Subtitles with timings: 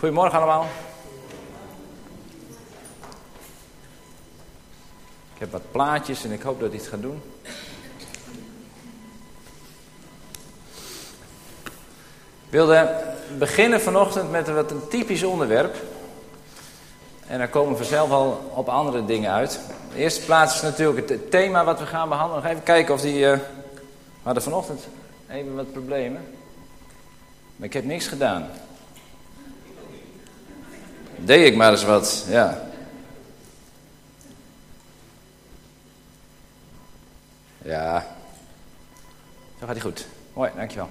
[0.00, 0.66] Goedemorgen allemaal.
[5.34, 7.22] Ik heb wat plaatjes en ik hoop dat het gaat doen.
[12.44, 13.04] Ik wilde
[13.38, 15.76] beginnen vanochtend met wat een typisch onderwerp.
[17.26, 19.60] En daar komen we vanzelf al op andere dingen uit.
[19.92, 22.42] De eerste plaats is natuurlijk het thema wat we gaan behandelen.
[22.42, 23.18] Nog even kijken of die...
[23.18, 23.40] Uh, we
[24.22, 24.86] hadden vanochtend
[25.28, 26.24] even wat problemen.
[27.56, 28.48] Maar ik heb niks gedaan.
[31.24, 32.60] Deed ik maar eens wat, ja.
[37.62, 38.06] Ja.
[39.58, 40.06] Zo gaat hij goed.
[40.32, 40.88] Mooi, dankjewel.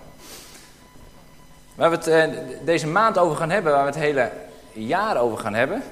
[1.75, 2.23] Waar we het eh,
[2.65, 4.31] deze maand over gaan hebben, waar we het hele
[4.73, 5.83] jaar over gaan hebben,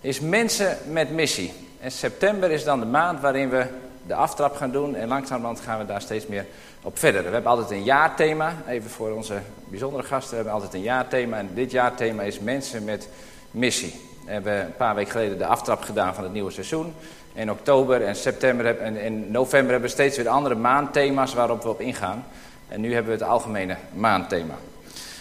[0.00, 1.52] is mensen met missie.
[1.80, 3.66] En september is dan de maand waarin we
[4.06, 6.46] de aftrap gaan doen en langzamerhand gaan we daar steeds meer
[6.82, 7.24] op verder.
[7.24, 9.38] We hebben altijd een jaarthema, even voor onze
[9.68, 11.38] bijzondere gasten, we hebben altijd een jaarthema.
[11.38, 13.08] En dit jaarthema is mensen met
[13.54, 14.00] missie.
[14.24, 16.94] We hebben een paar weken geleden de aftrap gedaan van het nieuwe seizoen.
[17.32, 21.68] In oktober en september en in november hebben we steeds weer andere maandthema's waarop we
[21.68, 22.24] op ingaan.
[22.68, 24.54] En nu hebben we het algemene maandthema.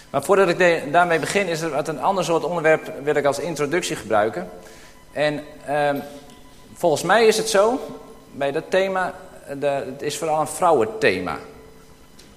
[0.09, 3.39] Maar voordat ik daarmee begin, is er wat een ander soort onderwerp wil ik als
[3.39, 4.49] introductie gebruiken.
[5.11, 5.89] En eh,
[6.73, 7.79] volgens mij is het zo,
[8.31, 9.13] bij dat thema,
[9.59, 11.37] de, het is vooral een vrouwenthema.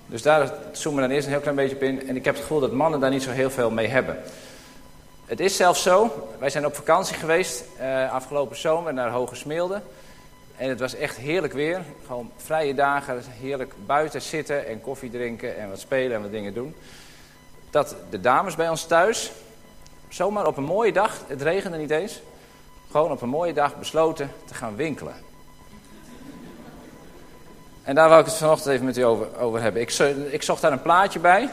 [0.07, 2.09] Dus daar zoomen we dan eerst een heel klein beetje op in.
[2.09, 4.19] En ik heb het gevoel dat mannen daar niet zo heel veel mee hebben.
[5.27, 9.81] Het is zelfs zo, wij zijn op vakantie geweest uh, afgelopen zomer naar Hoge Smeelde.
[10.57, 11.83] En het was echt heerlijk weer.
[12.07, 16.55] Gewoon vrije dagen, heerlijk buiten zitten en koffie drinken en wat spelen en wat dingen
[16.55, 16.75] doen.
[17.71, 19.33] Dat de dames bij ons thuis,
[20.09, 22.21] zomaar op een mooie dag, het regende niet eens,
[22.91, 25.15] gewoon op een mooie dag besloten te gaan winkelen.
[27.83, 29.83] En daar wou ik het vanochtend even met u over, over hebben.
[29.83, 29.91] Ik,
[30.31, 31.51] ik zocht daar een plaatje bij.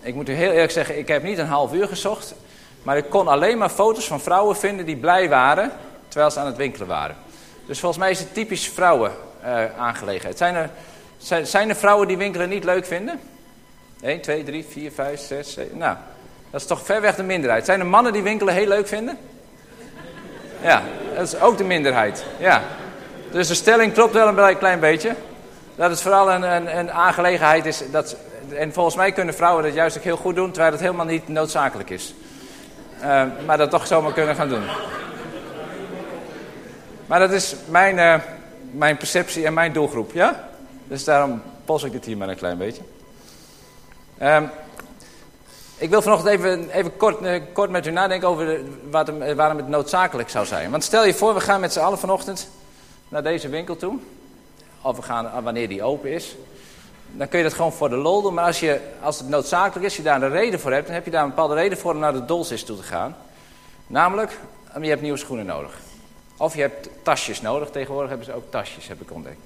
[0.00, 2.34] Ik moet u heel eerlijk zeggen, ik heb niet een half uur gezocht.
[2.82, 5.72] Maar ik kon alleen maar foto's van vrouwen vinden die blij waren
[6.08, 7.16] terwijl ze aan het winkelen waren.
[7.66, 9.12] Dus volgens mij is het typisch vrouwen
[9.44, 10.38] uh, aangelegenheid.
[10.38, 10.70] Zijn er,
[11.46, 13.20] zijn, er vrouwen die winkelen niet leuk vinden?
[14.00, 15.78] 1, 2, 3, 4, 5, 6, 7.
[15.78, 15.96] Nou,
[16.50, 17.64] dat is toch ver weg de minderheid.
[17.64, 19.18] Zijn er mannen die winkelen heel leuk vinden?
[20.62, 20.82] Ja,
[21.14, 22.24] dat is ook de minderheid.
[22.38, 22.62] Ja.
[23.30, 25.14] Dus de stelling klopt wel een klein beetje.
[25.80, 27.82] Dat het vooral een, een, een aangelegenheid is.
[27.90, 28.16] Dat,
[28.54, 31.28] en volgens mij kunnen vrouwen dat juist ook heel goed doen, terwijl het helemaal niet
[31.28, 32.14] noodzakelijk is.
[33.02, 34.62] Uh, maar dat toch zomaar kunnen gaan doen.
[37.06, 38.14] Maar dat is mijn, uh,
[38.70, 40.48] mijn perceptie en mijn doelgroep, ja?
[40.88, 42.82] Dus daarom pos ik het hier maar een klein beetje.
[44.22, 44.50] Um,
[45.76, 48.60] ik wil vanochtend even, even kort, uh, kort met u nadenken over
[49.36, 50.70] waarom het noodzakelijk zou zijn.
[50.70, 52.48] Want stel je voor, we gaan met z'n allen vanochtend
[53.08, 53.98] naar deze winkel toe.
[54.82, 56.36] Of we gaan wanneer die open is.
[57.12, 58.34] Dan kun je dat gewoon voor de lol doen.
[58.34, 60.86] Maar als, je, als het noodzakelijk is, je daar een reden voor hebt...
[60.86, 63.16] dan heb je daar een bepaalde reden voor om naar de Dolsis toe te gaan.
[63.86, 64.38] Namelijk,
[64.80, 65.78] je hebt nieuwe schoenen nodig.
[66.36, 67.70] Of je hebt tasjes nodig.
[67.70, 69.40] Tegenwoordig hebben ze ook tasjes, heb ik ontdekt.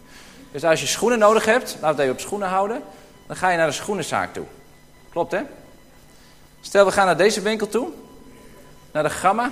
[0.53, 2.83] Dus als je schoenen nodig hebt, laten we het op schoenen houden...
[3.27, 4.45] dan ga je naar de schoenenzaak toe.
[5.11, 5.41] Klopt, hè?
[6.61, 7.89] Stel, we gaan naar deze winkel toe.
[8.93, 9.51] Naar de Gamma.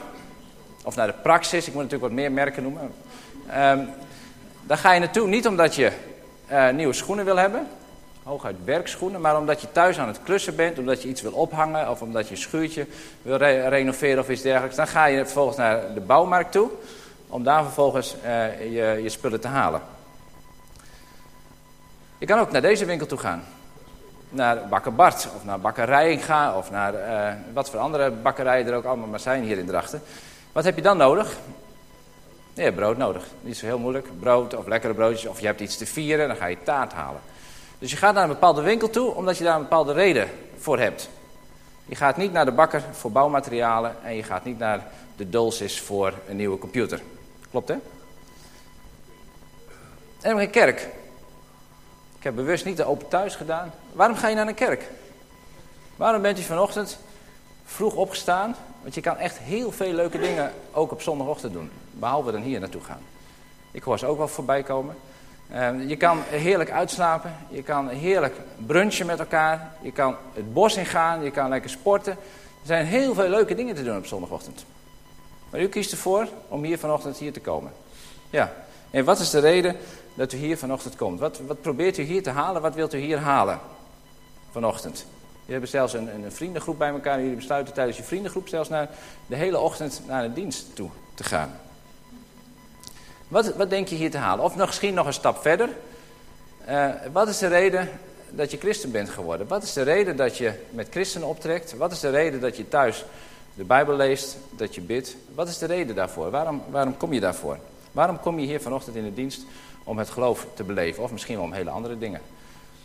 [0.84, 1.66] Of naar de Praxis.
[1.66, 2.94] Ik moet natuurlijk wat meer merken noemen.
[3.56, 3.88] Um,
[4.66, 5.92] daar ga je naartoe niet omdat je
[6.50, 7.66] uh, nieuwe schoenen wil hebben.
[8.22, 9.20] Hooguit werkschoenen.
[9.20, 10.78] Maar omdat je thuis aan het klussen bent.
[10.78, 11.90] Omdat je iets wil ophangen.
[11.90, 12.86] Of omdat je een schuurtje
[13.22, 14.76] wil re renoveren of iets dergelijks.
[14.76, 16.70] Dan ga je vervolgens naar de bouwmarkt toe.
[17.28, 19.80] Om daar vervolgens uh, je, je spullen te halen.
[22.18, 23.44] Je kan ook naar deze winkel toe gaan
[24.32, 28.74] naar Bakker Bart of naar Bakker ga of naar uh, wat voor andere bakkerijen er
[28.74, 30.02] ook allemaal maar zijn hier in Drachten.
[30.52, 31.36] Wat heb je dan nodig?
[32.54, 33.26] Hebt brood nodig.
[33.40, 34.20] Niet zo heel moeilijk.
[34.20, 37.20] Brood of lekkere broodjes of je hebt iets te vieren, dan ga je taart halen.
[37.78, 40.78] Dus je gaat naar een bepaalde winkel toe omdat je daar een bepaalde reden voor
[40.78, 41.08] hebt.
[41.84, 44.86] Je gaat niet naar de bakker voor bouwmaterialen en je gaat niet naar
[45.16, 47.00] de Dolsis voor een nieuwe computer.
[47.50, 47.76] Klopt hè?
[50.20, 50.88] En een kerk.
[52.18, 53.72] Ik heb bewust niet de open thuis gedaan.
[53.92, 54.90] Waarom ga je naar een kerk?
[55.96, 56.98] Waarom bent u vanochtend
[57.64, 58.56] vroeg opgestaan?
[58.82, 61.70] Want je kan echt heel veel leuke dingen ook op zondagochtend doen.
[62.02, 63.00] Behalve dan hier naartoe gaan.
[63.70, 64.96] Ik hoor ze ook wel voorbij komen.
[65.52, 67.36] Uh, je kan heerlijk uitslapen.
[67.48, 69.74] Je kan heerlijk brunchen met elkaar.
[69.82, 71.22] Je kan het bos ingaan.
[71.22, 72.12] Je kan lekker sporten.
[72.12, 74.64] Er zijn heel veel leuke dingen te doen op zondagochtend.
[75.50, 77.72] Maar u kiest ervoor om hier vanochtend hier te komen.
[78.30, 78.52] Ja.
[78.90, 79.76] En wat is de reden
[80.14, 81.20] dat u hier vanochtend komt?
[81.20, 82.62] Wat, wat probeert u hier te halen?
[82.62, 83.58] Wat wilt u hier halen
[84.50, 85.06] vanochtend?
[85.44, 87.20] Je hebt zelfs een, een vriendengroep bij elkaar.
[87.20, 88.88] Jullie besluiten tijdens je vriendengroep zelfs naar
[89.26, 91.60] de hele ochtend naar de dienst toe te gaan.
[93.32, 94.44] Wat, wat denk je hier te halen?
[94.44, 95.68] Of misschien nog een stap verder.
[96.68, 97.88] Uh, wat is de reden
[98.30, 99.46] dat je christen bent geworden?
[99.46, 101.76] Wat is de reden dat je met christenen optrekt?
[101.76, 103.04] Wat is de reden dat je thuis
[103.54, 105.16] de Bijbel leest, dat je bidt?
[105.34, 106.30] Wat is de reden daarvoor?
[106.30, 107.58] Waarom, waarom kom je daarvoor?
[107.92, 109.44] Waarom kom je hier vanochtend in de dienst
[109.84, 111.02] om het geloof te beleven?
[111.02, 112.20] Of misschien wel om hele andere dingen.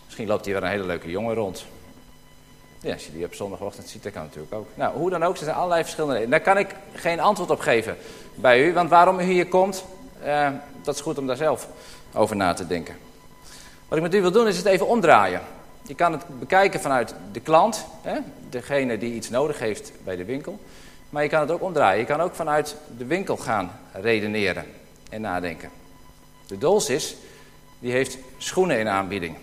[0.06, 1.66] Misschien loopt hier wel een hele leuke jongen rond.
[2.80, 4.68] Ja, als je die op zondagochtend ziet, dat kan natuurlijk ook.
[4.74, 6.44] Nou, hoe dan ook, er zijn allerlei verschillende redenen.
[6.44, 7.98] Daar kan ik geen antwoord op geven
[8.36, 8.74] bij u.
[8.74, 9.84] Want waarom u hier komt,
[10.24, 10.50] eh,
[10.84, 11.68] dat is goed om daar zelf
[12.14, 12.96] over na te denken.
[13.88, 15.42] Wat ik met u wil doen is het even omdraaien.
[15.82, 18.20] Je kan het bekijken vanuit de klant, hè,
[18.50, 20.60] degene die iets nodig heeft bij de winkel.
[21.10, 22.00] Maar je kan het ook omdraaien.
[22.00, 24.66] Je kan ook vanuit de winkel gaan redeneren
[25.10, 25.70] en nadenken.
[26.48, 27.16] De Dolsis,
[27.80, 29.36] die heeft schoenen in aanbieding.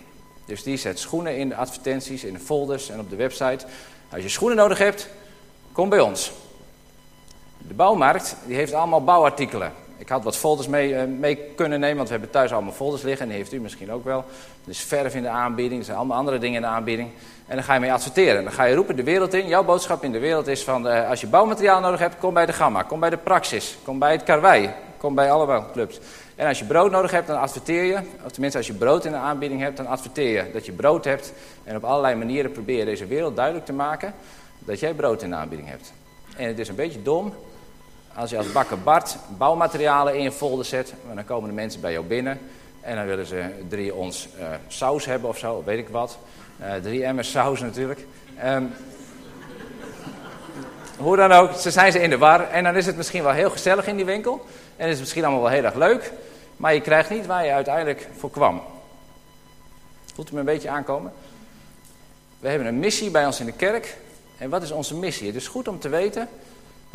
[0.45, 3.65] Dus die zet schoenen in de advertenties, in de folders en op de website.
[4.09, 5.09] Als je schoenen nodig hebt,
[5.71, 6.31] kom bij ons.
[7.57, 9.73] De bouwmarkt die heeft allemaal bouwartikelen.
[9.97, 13.01] Ik had wat folders mee, eh, mee, kunnen nemen, want we hebben thuis allemaal folders
[13.01, 13.21] liggen.
[13.21, 14.17] En die heeft u misschien ook wel.
[14.63, 17.09] Er is verf in de aanbieding, er zijn allemaal andere dingen in de aanbieding.
[17.47, 18.43] En dan ga je mee adverteren.
[18.43, 19.47] Dan ga je roepen de wereld in.
[19.47, 22.45] Jouw boodschap in de wereld is van, uh, als je bouwmateriaal nodig hebt, kom bij
[22.45, 22.83] de Gamma.
[22.83, 23.77] Kom bij de Praxis.
[23.83, 24.69] Kom bij het Karwei.
[24.97, 25.99] Kom bij allemaal clubs.
[26.35, 27.97] En als je brood nodig hebt, dan adverteer je.
[28.25, 31.05] Of tenminste, als je brood in de aanbieding hebt, dan adverteer je dat je brood
[31.05, 31.33] hebt.
[31.63, 34.13] En op allerlei manieren probeer je deze wereld duidelijk te maken
[34.59, 35.93] dat jij brood in de aanbieding hebt.
[36.37, 37.33] En het is een beetje dom
[38.15, 40.93] als je als bakker Bart bouwmaterialen in je folder zet.
[41.13, 42.39] Dan komen de mensen bij jou binnen.
[42.81, 46.17] En dan willen ze drie ons uh, saus hebben of zo, weet ik wat.
[46.61, 48.05] Uh, drie emmers saus natuurlijk.
[48.45, 48.73] Um,
[50.97, 52.49] hoe dan ook, ze zijn ze in de war.
[52.49, 54.45] En dan is het misschien wel heel gezellig in die winkel.
[54.75, 56.11] En is het misschien allemaal wel heel erg leuk.
[56.57, 58.61] Maar je krijgt niet waar je uiteindelijk voor kwam.
[60.13, 61.13] Voelt u me een beetje aankomen?
[62.39, 63.97] We hebben een missie bij ons in de kerk.
[64.37, 65.27] En wat is onze missie?
[65.27, 66.29] Het is goed om te weten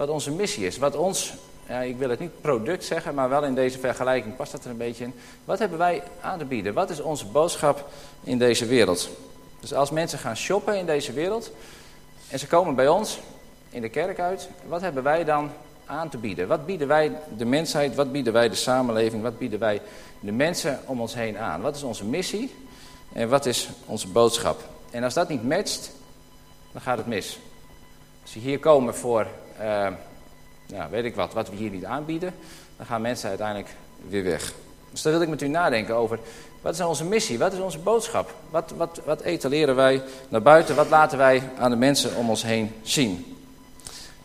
[0.01, 0.79] wat onze missie is.
[0.79, 1.33] Wat ons,
[1.69, 4.71] ja, ik wil het niet product zeggen, maar wel in deze vergelijking past dat er
[4.71, 5.15] een beetje in.
[5.45, 6.75] Wat hebben wij aan te bieden?
[6.75, 7.89] Wat is onze boodschap
[8.25, 9.09] in deze wereld?
[9.61, 11.51] Dus als mensen gaan shoppen in deze wereld
[12.29, 13.19] en ze komen bij ons
[13.71, 15.51] in de kerk uit, wat hebben wij dan
[15.87, 16.49] aan te bieden?
[16.49, 19.81] Wat bieden wij de mensheid, wat bieden wij de samenleving, wat bieden wij
[20.21, 21.61] de mensen om ons heen aan?
[21.61, 22.55] Wat is onze missie
[23.13, 24.61] en wat is onze boodschap?
[24.91, 25.93] En als dat niet matcht,
[26.73, 27.39] dan gaat het mis.
[28.23, 29.27] Als je hier komen voor,
[30.67, 32.35] nou, weet ik wat, wat we hier niet aanbieden,
[32.77, 33.69] dan gaan mensen uiteindelijk
[34.09, 34.53] weer weg.
[34.91, 36.19] Dus daar wil ik met u nadenken over,
[36.61, 38.35] wat is onze missie, wat is onze boodschap?
[38.51, 42.43] Wat, wat, wat etaleren wij naar buiten, wat laten wij aan de mensen om ons
[42.43, 43.37] heen zien?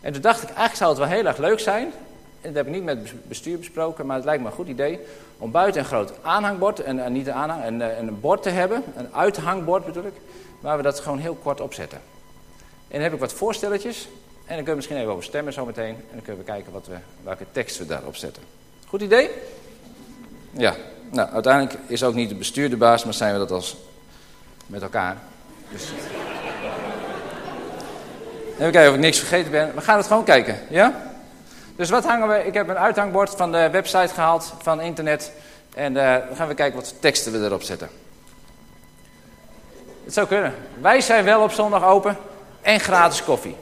[0.00, 1.92] En toen dacht ik, eigenlijk zou het wel heel erg leuk zijn,
[2.40, 4.68] en dat heb ik niet met het bestuur besproken, maar het lijkt me een goed
[4.68, 5.00] idee,
[5.38, 8.82] om buiten een groot aanhangbord, en, en niet een aanhang, een, een bord te hebben,
[8.96, 10.14] een uithangbord bedoel ik,
[10.60, 11.98] waar we dat gewoon heel kort opzetten.
[12.88, 14.08] En dan heb ik wat voorstelletjes.
[14.46, 15.94] En dan kunnen we misschien even over stemmen zometeen.
[15.94, 18.42] En dan kunnen we kijken wat we, welke tekst we daarop zetten.
[18.86, 19.30] Goed idee?
[20.50, 20.74] Ja.
[21.10, 23.76] Nou, uiteindelijk is ook niet de bestuur de baas, maar zijn we dat als
[24.66, 25.16] met elkaar.
[25.70, 25.82] Dus...
[28.52, 29.74] Even kijken of ik niks vergeten ben.
[29.74, 31.02] We gaan het gewoon kijken, ja?
[31.76, 32.46] Dus wat hangen we?
[32.46, 35.32] Ik heb een uithangbord van de website gehaald, van internet.
[35.74, 37.88] En uh, dan gaan we kijken wat teksten we erop zetten.
[40.04, 40.54] Het zou kunnen.
[40.80, 42.16] Wij zijn wel op zondag open
[42.62, 43.56] en gratis koffie.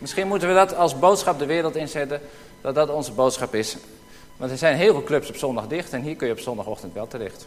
[0.00, 2.20] Misschien moeten we dat als boodschap de wereld inzetten,
[2.60, 3.76] dat dat onze boodschap is.
[4.36, 6.94] Want er zijn heel veel clubs op zondag dicht en hier kun je op zondagochtend
[6.94, 7.46] wel terecht.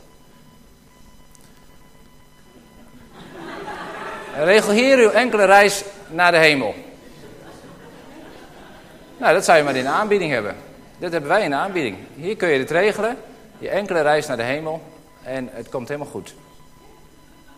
[4.36, 6.76] Regel hier uw enkele reis naar de hemel.
[9.18, 10.56] Nou, dat zou je maar in aanbieding hebben.
[10.98, 11.98] Dit hebben wij in aanbieding.
[12.16, 13.18] Hier kun je het regelen,
[13.58, 14.82] je enkele reis naar de hemel
[15.24, 16.34] en het komt helemaal goed.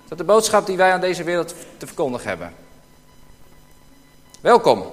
[0.03, 2.64] Dat is de boodschap die wij aan deze wereld te verkondigen hebben.
[4.45, 4.83] Welkom.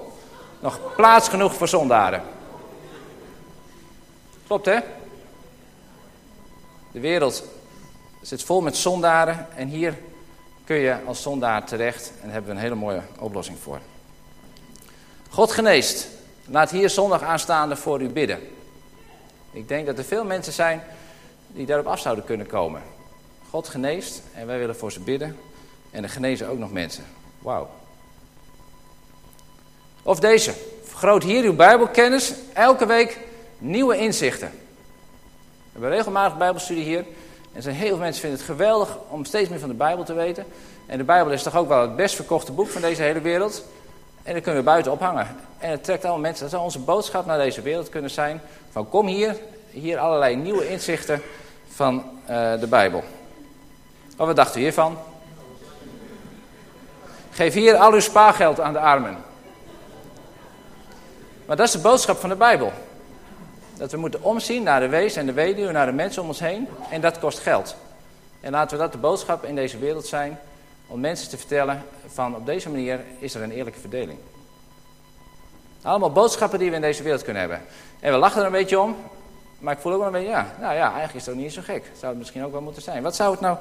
[0.59, 2.23] Nog plaats genoeg voor zondaren.
[4.47, 4.79] Klopt hè?
[6.91, 7.43] De wereld
[8.21, 9.97] zit vol met zondaren en hier
[10.63, 13.79] kun je als zondaar terecht en daar hebben we een hele mooie oplossing voor.
[15.29, 16.07] God geneest.
[16.45, 18.39] Laat hier zondag aanstaande voor u bidden.
[19.51, 20.83] Ik denk dat er veel mensen zijn
[21.47, 22.81] die daarop af zouden kunnen komen.
[23.49, 25.37] God geneest en wij willen voor ze bidden.
[25.91, 27.03] En er genezen ook nog mensen.
[27.39, 27.69] Wauw.
[30.03, 30.53] Of deze.
[30.83, 32.33] Vergroot hier uw Bijbelkennis.
[32.53, 33.19] Elke week
[33.57, 34.51] nieuwe inzichten.
[35.73, 37.05] We hebben regelmatig Bijbelstudie hier.
[37.53, 40.13] En zijn heel veel mensen vinden het geweldig om steeds meer van de Bijbel te
[40.13, 40.45] weten.
[40.85, 43.63] En de Bijbel is toch ook wel het best verkochte boek van deze hele wereld.
[44.23, 45.27] En dat kunnen we buiten ophangen.
[45.57, 46.41] En het trekt allemaal mensen.
[46.41, 48.41] Dat zou onze boodschap naar deze wereld kunnen zijn.
[48.71, 49.35] Van kom hier,
[49.69, 51.21] hier allerlei nieuwe inzichten
[51.67, 53.03] van uh, de Bijbel.
[54.17, 54.97] wat dacht u hiervan?
[57.31, 59.17] Geef hier al uw spaargeld aan de armen.
[61.45, 62.71] Maar dat is de boodschap van de Bijbel.
[63.77, 66.39] Dat we moeten omzien naar de wees en de weduwe, naar de mensen om ons
[66.39, 66.67] heen.
[66.89, 67.75] En dat kost geld.
[68.39, 70.39] En laten we dat de boodschap in deze wereld zijn.
[70.87, 74.19] om mensen te vertellen van op deze manier is er een eerlijke verdeling.
[75.81, 77.61] Allemaal boodschappen die we in deze wereld kunnen hebben.
[77.99, 78.95] En we lachen er een beetje om,
[79.59, 81.61] maar ik voel ook wel een beetje, ja, nou ja, eigenlijk is ook niet zo
[81.63, 81.83] gek.
[81.97, 83.03] Zou het misschien ook wel moeten zijn.
[83.03, 83.57] Wat zou het nou,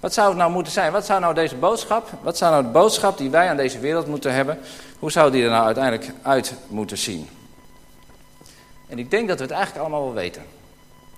[0.00, 0.92] wat zou het nou moeten zijn?
[0.92, 4.06] Wat zou nou deze boodschap, wat zou nou de boodschap die wij aan deze wereld
[4.06, 4.58] moeten hebben,
[4.98, 7.28] hoe zou die er nou uiteindelijk uit moeten zien?
[8.86, 10.42] En ik denk dat we het eigenlijk allemaal wel weten.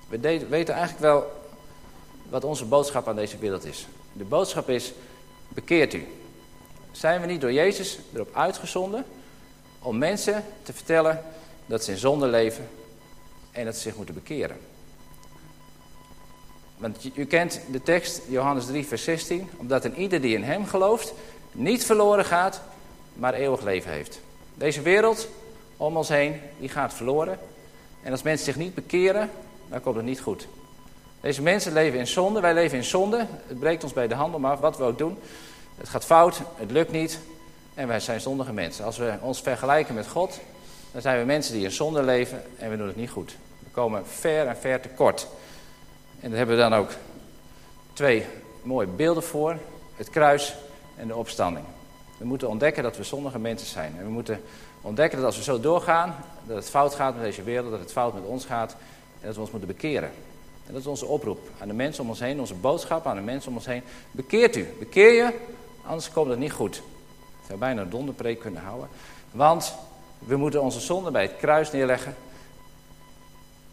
[0.08, 1.32] We weten eigenlijk wel
[2.28, 3.86] wat onze boodschap aan deze wereld is.
[4.12, 4.92] De boodschap is,
[5.48, 6.06] bekeert u.
[6.92, 9.04] Zijn we niet door Jezus erop uitgezonden
[9.78, 11.22] om mensen te vertellen
[11.66, 12.68] dat ze in zonde leven
[13.50, 14.56] en dat ze zich moeten bekeren.
[16.78, 19.48] Want u kent de tekst, Johannes 3, vers 16.
[19.56, 21.12] Omdat een ieder die in hem gelooft,
[21.52, 22.60] niet verloren gaat,
[23.14, 24.20] maar eeuwig leven heeft.
[24.54, 25.28] Deze wereld
[25.76, 27.38] om ons heen, die gaat verloren.
[28.02, 29.30] En als mensen zich niet bekeren,
[29.68, 30.48] dan komt het niet goed.
[31.20, 33.26] Deze mensen leven in zonde, wij leven in zonde.
[33.46, 35.18] Het breekt ons bij de handel, maar wat we ook doen.
[35.76, 37.18] Het gaat fout, het lukt niet.
[37.74, 38.84] En wij zijn zondige mensen.
[38.84, 40.40] Als we ons vergelijken met God,
[40.92, 43.36] dan zijn we mensen die in zonde leven en we doen het niet goed.
[43.58, 45.28] We komen ver en ver tekort.
[46.20, 46.90] En daar hebben we dan ook
[47.92, 48.24] twee
[48.62, 49.56] mooie beelden voor.
[49.96, 50.54] Het kruis
[50.96, 51.66] en de opstanding.
[52.18, 53.94] We moeten ontdekken dat we zondige mensen zijn.
[53.98, 54.40] En we moeten
[54.80, 57.92] ontdekken dat als we zo doorgaan, dat het fout gaat met deze wereld, dat het
[57.92, 58.76] fout met ons gaat.
[59.20, 60.10] En dat we ons moeten bekeren.
[60.66, 63.22] En dat is onze oproep aan de mensen om ons heen, onze boodschap aan de
[63.22, 63.82] mensen om ons heen.
[64.10, 65.32] Bekeert u, bekeer je,
[65.84, 66.76] anders komt het niet goed.
[66.76, 68.88] Ik zou bijna een donderpreek kunnen houden.
[69.30, 69.74] Want
[70.18, 72.16] we moeten onze zonde bij het kruis neerleggen.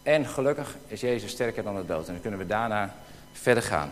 [0.06, 2.08] En gelukkig is Jezus sterker dan de dood.
[2.08, 2.96] En dan kunnen we daarna
[3.32, 3.92] verder gaan.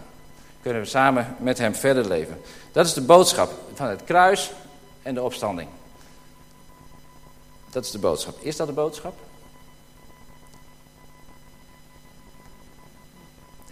[0.61, 2.41] Kunnen we samen met hem verder leven.
[2.71, 4.51] Dat is de boodschap van het kruis
[5.01, 5.69] en de opstanding.
[7.69, 8.39] Dat is de boodschap.
[8.39, 9.13] Is dat de boodschap?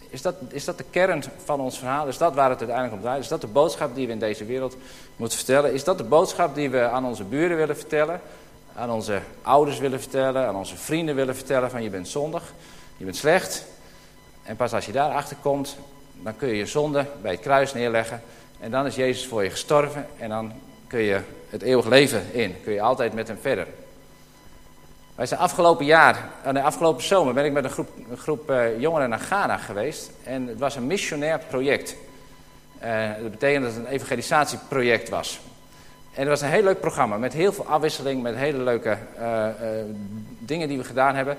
[0.09, 2.07] Is dat, is dat de kern van ons verhaal?
[2.07, 3.23] Is dat waar het uiteindelijk om draait?
[3.23, 4.77] Is dat de boodschap die we in deze wereld
[5.15, 5.73] moeten vertellen?
[5.73, 8.21] Is dat de boodschap die we aan onze buren willen vertellen?
[8.75, 10.47] Aan onze ouders willen vertellen?
[10.47, 12.53] Aan onze vrienden willen vertellen van je bent zondig,
[12.97, 13.65] je bent slecht.
[14.43, 15.77] En pas als je daarachter komt,
[16.13, 18.21] dan kun je je zonde bij het kruis neerleggen.
[18.59, 20.51] En dan is Jezus voor je gestorven en dan
[20.87, 22.55] kun je het eeuwig leven in.
[22.63, 23.67] Kun je altijd met hem verder.
[25.15, 29.09] Wij zijn afgelopen jaar, uh, nee, afgelopen zomer, ben ik met een groep, uh, jongeren
[29.09, 30.11] naar Ghana geweest.
[30.23, 31.95] En het was een missionair project.
[32.83, 35.39] Uh, dat betekent dat het een evangelisatieproject was.
[36.13, 38.97] En het was een heel leuk programma met heel veel afwisseling, met hele leuke
[40.39, 41.37] dingen die we gedaan hebben.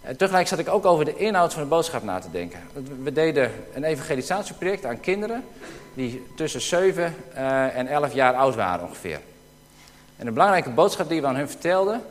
[0.00, 2.60] En tegelijk zat ik ook over de inhoud van de boodschap na te denken.
[3.02, 5.44] We deden een evangelisatieproject aan kinderen
[5.94, 7.14] die tussen 7
[7.74, 9.20] en 11 jaar oud waren ongeveer.
[10.16, 12.02] En een belangrijke boodschap die we aan hun vertelden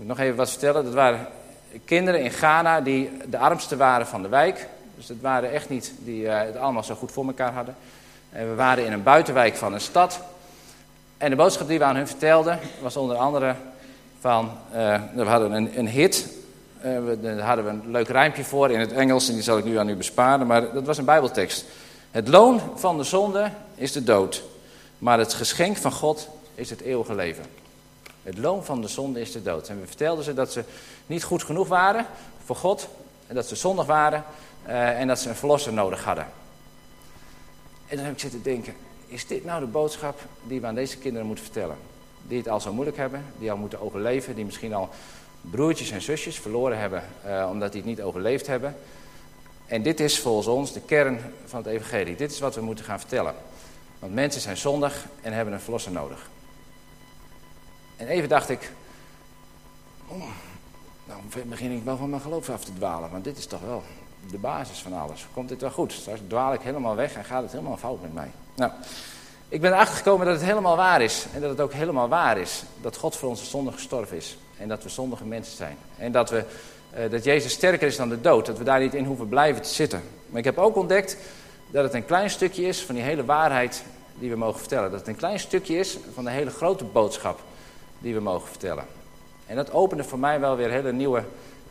[0.00, 0.84] ik nog even wat vertellen.
[0.84, 1.26] Dat waren
[1.84, 4.66] kinderen in Ghana die de armste waren van de wijk.
[4.96, 7.74] Dus het waren echt niet die het allemaal zo goed voor elkaar hadden.
[8.32, 10.20] En we waren in een buitenwijk van een stad.
[11.22, 13.54] En de boodschap die we aan hun vertelden was onder andere
[14.20, 14.50] van...
[14.74, 16.28] Uh, we hadden een, een hit.
[16.84, 19.28] Uh, we, daar hadden we een leuk rijmpje voor in het Engels.
[19.28, 20.46] En die zal ik nu aan u besparen.
[20.46, 21.64] Maar dat was een bijbeltekst.
[22.10, 24.42] Het loon van de zonde is de dood.
[24.98, 27.44] Maar het geschenk van God is het eeuwige leven.
[28.22, 29.68] Het loon van de zonde is de dood.
[29.68, 30.64] En we vertelden ze dat ze
[31.06, 32.06] niet goed genoeg waren
[32.44, 32.88] voor God.
[33.26, 34.24] En dat ze zondig waren.
[34.66, 36.26] Uh, en dat ze een verlosser nodig hadden.
[37.86, 38.74] En dan heb ik zitten denken.
[39.12, 41.76] Is dit nou de boodschap die we aan deze kinderen moeten vertellen?
[42.22, 43.24] Die het al zo moeilijk hebben.
[43.38, 44.34] Die al moeten overleven.
[44.34, 44.88] Die misschien al
[45.40, 47.02] broertjes en zusjes verloren hebben.
[47.26, 48.76] Uh, omdat die het niet overleefd hebben.
[49.66, 52.16] En dit is volgens ons de kern van het evangelie.
[52.16, 53.34] Dit is wat we moeten gaan vertellen.
[53.98, 56.30] Want mensen zijn zondig en hebben een verlosser nodig.
[57.96, 58.72] En even dacht ik,
[60.06, 60.22] oh,
[61.04, 63.10] nou begin ik wel van mijn geloof af te dwalen.
[63.10, 63.82] Want dit is toch wel
[64.30, 65.26] de basis van alles.
[65.34, 65.92] Komt dit wel goed?
[65.92, 68.30] Straks dwaal ik helemaal weg en gaat het helemaal fout met mij.
[68.54, 68.70] Nou,
[69.48, 71.26] ik ben erachter gekomen dat het helemaal waar is.
[71.34, 72.62] En dat het ook helemaal waar is.
[72.80, 74.36] Dat God voor onze zonde gestorven is.
[74.58, 75.76] En dat we zondige mensen zijn.
[75.96, 76.44] En dat, we,
[76.98, 78.46] uh, dat Jezus sterker is dan de dood.
[78.46, 80.02] Dat we daar niet in hoeven blijven te zitten.
[80.26, 81.16] Maar ik heb ook ontdekt
[81.70, 83.82] dat het een klein stukje is van die hele waarheid
[84.14, 84.90] die we mogen vertellen.
[84.90, 87.40] Dat het een klein stukje is van de hele grote boodschap
[87.98, 88.84] die we mogen vertellen.
[89.46, 91.24] En dat opende voor mij wel weer hele nieuwe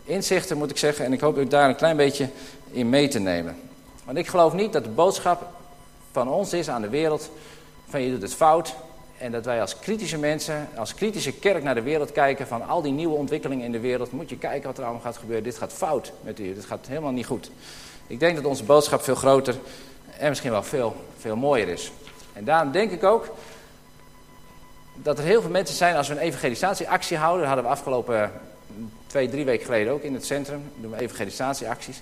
[0.04, 1.06] inzichten, moet ik zeggen.
[1.06, 2.30] En ik hoop u daar een klein beetje
[2.72, 3.58] in mee te nemen.
[4.06, 5.61] Want ik geloof niet dat de boodschap
[6.12, 7.30] van ons is aan de wereld...
[7.90, 8.76] van je doet het fout...
[9.18, 12.48] En dat wij als kritische mensen, als kritische kerk naar de wereld kijken...
[12.48, 14.12] van al die nieuwe ontwikkelingen in de wereld...
[14.12, 15.44] moet je kijken wat er allemaal gaat gebeuren.
[15.44, 17.52] Dit gaat fout met u, dit gaat helemaal niet goed.
[18.08, 19.56] Ik denk dat onze boodschap veel groter
[20.18, 21.92] en misschien wel veel, veel mooier is.
[22.34, 23.34] En daarom denk ik ook
[24.96, 27.40] dat er heel veel mensen zijn als we een evangelisatieactie houden.
[27.40, 28.32] Dat hadden we afgelopen
[29.08, 30.72] twee, drie weken geleden ook in het centrum.
[30.76, 32.02] Doen we evangelisatieacties.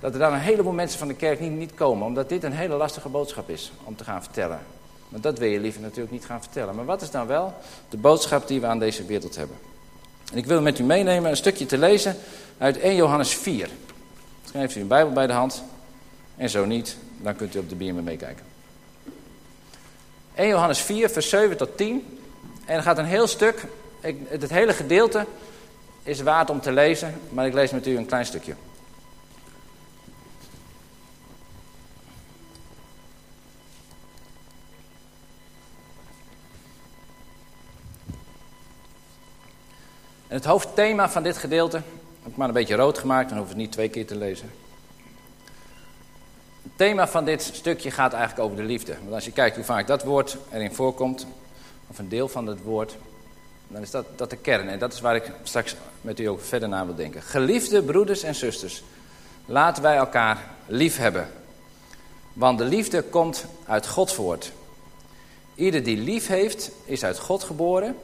[0.00, 2.06] Dat er dan een heleboel mensen van de kerk niet, niet komen.
[2.06, 4.60] Omdat dit een hele lastige boodschap is om te gaan vertellen.
[5.08, 6.74] Want dat wil je liever natuurlijk niet gaan vertellen.
[6.74, 7.54] Maar wat is dan wel
[7.88, 9.56] de boodschap die we aan deze wereld hebben?
[10.32, 12.16] En ik wil met u meenemen een stukje te lezen
[12.58, 13.68] uit 1 Johannes 4.
[14.40, 15.62] Misschien heeft u een Bijbel bij de hand.
[16.36, 18.44] En zo niet, dan kunt u op de BMW meekijken.
[20.34, 22.18] 1 Johannes 4, vers 7 tot 10.
[22.64, 23.64] En er gaat een heel stuk,
[24.28, 25.26] het hele gedeelte
[26.02, 28.54] is waard om te lezen, maar ik lees met u een klein stukje.
[40.36, 41.76] Het hoofdthema van dit gedeelte,
[42.22, 44.16] heb ik maar een beetje rood gemaakt, dan hoef ik het niet twee keer te
[44.16, 44.50] lezen.
[46.62, 48.96] Het thema van dit stukje gaat eigenlijk over de liefde.
[49.00, 51.26] Want als je kijkt hoe vaak dat woord erin voorkomt,
[51.86, 52.96] of een deel van het woord,
[53.68, 54.68] dan is dat, dat de kern.
[54.68, 57.22] En dat is waar ik straks met u ook verder naar wil denken.
[57.22, 58.82] Geliefde broeders en zusters,
[59.44, 61.28] laten wij elkaar lief hebben.
[62.32, 64.52] Want de liefde komt uit God voort.
[65.54, 67.96] Ieder die lief heeft, is uit God geboren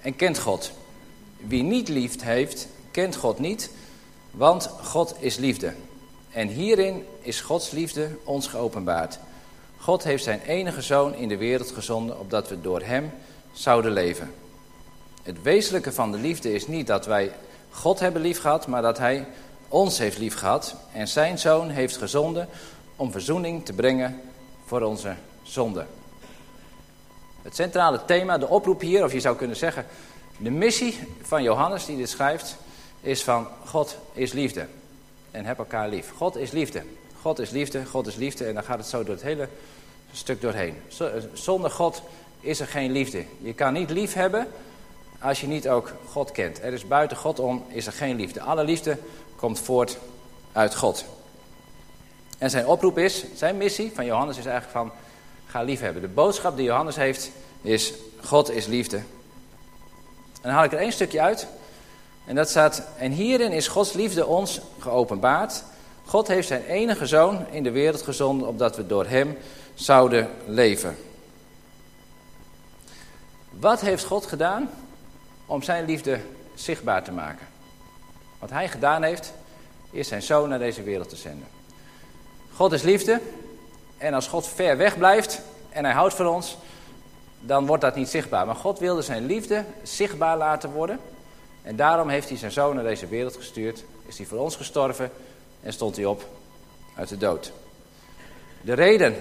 [0.00, 0.72] en kent God.
[1.46, 3.70] Wie niet lief heeft, kent God niet,
[4.30, 5.72] want God is liefde.
[6.30, 9.18] En hierin is Gods liefde ons geopenbaard.
[9.78, 13.12] God heeft zijn enige zoon in de wereld gezonden, opdat we door hem
[13.52, 14.34] zouden leven.
[15.22, 17.32] Het wezenlijke van de liefde is niet dat wij
[17.70, 19.26] God hebben liefgehad, maar dat hij
[19.68, 22.48] ons heeft liefgehad en zijn zoon heeft gezonden
[22.96, 24.20] om verzoening te brengen
[24.66, 25.86] voor onze zonden.
[27.42, 29.86] Het centrale thema, de oproep hier, of je zou kunnen zeggen,
[30.38, 32.56] de missie van Johannes die dit schrijft,
[33.00, 34.66] is van God is liefde.
[35.30, 36.12] En heb elkaar lief.
[36.16, 36.82] God is liefde.
[37.20, 38.44] God is liefde, God is liefde.
[38.44, 39.48] En dan gaat het zo door het hele
[40.12, 40.76] stuk doorheen.
[41.32, 42.02] Zonder God
[42.40, 43.24] is er geen liefde.
[43.40, 44.48] Je kan niet lief hebben
[45.18, 46.62] als je niet ook God kent.
[46.62, 48.40] Er is buiten God om, is er geen liefde.
[48.40, 48.98] Alle liefde
[49.36, 49.98] komt voort
[50.52, 51.04] uit God.
[52.38, 54.92] En zijn oproep is, zijn missie van Johannes is eigenlijk van,
[55.46, 56.02] ga lief hebben.
[56.02, 57.30] De boodschap die Johannes heeft
[57.62, 59.02] is, God is liefde.
[60.44, 61.46] Dan haal ik er één stukje uit.
[62.24, 65.64] En dat staat, en hierin is Gods liefde ons geopenbaard.
[66.04, 69.38] God heeft zijn enige zoon in de wereld gezonden, opdat we door hem
[69.74, 70.96] zouden leven.
[73.50, 74.70] Wat heeft God gedaan
[75.46, 76.20] om zijn liefde
[76.54, 77.46] zichtbaar te maken?
[78.38, 79.32] Wat hij gedaan heeft,
[79.90, 81.48] is zijn zoon naar deze wereld te zenden.
[82.52, 83.20] God is liefde.
[83.98, 86.56] En als God ver weg blijft en hij houdt van ons,
[87.46, 88.46] dan wordt dat niet zichtbaar.
[88.46, 90.98] Maar God wilde zijn liefde zichtbaar laten worden.
[91.62, 93.84] En daarom heeft hij zijn zoon naar deze wereld gestuurd.
[94.06, 95.10] Is hij voor ons gestorven
[95.62, 96.24] en stond hij op
[96.96, 97.52] uit de dood.
[98.60, 99.16] De reden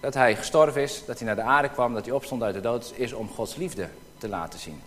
[0.00, 2.60] dat hij gestorven is, dat hij naar de aarde kwam, dat hij opstond uit de
[2.60, 4.80] dood, is om Gods liefde te laten zien.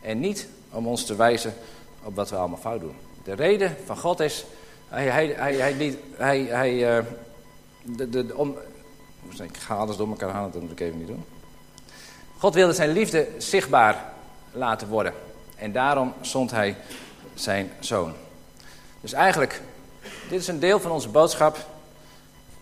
[0.00, 1.54] En niet om ons te wijzen
[2.02, 2.96] op wat we allemaal fout doen.
[3.24, 4.44] De reden van God is,
[4.88, 7.04] hij, hij, hij, hij, hij, hij uh,
[7.82, 8.56] de, de, om,
[9.40, 11.24] ik ga alles door elkaar halen, dat moet ik even niet doen.
[12.38, 14.12] God wilde zijn liefde zichtbaar
[14.52, 15.12] laten worden.
[15.56, 16.76] En daarom zond hij
[17.34, 18.12] zijn zoon.
[19.00, 19.60] Dus eigenlijk,
[20.28, 21.56] dit is een deel van onze boodschap.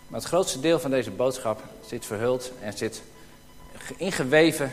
[0.09, 3.03] Maar het grootste deel van deze boodschap zit verhuld en zit
[3.96, 4.73] ingeweven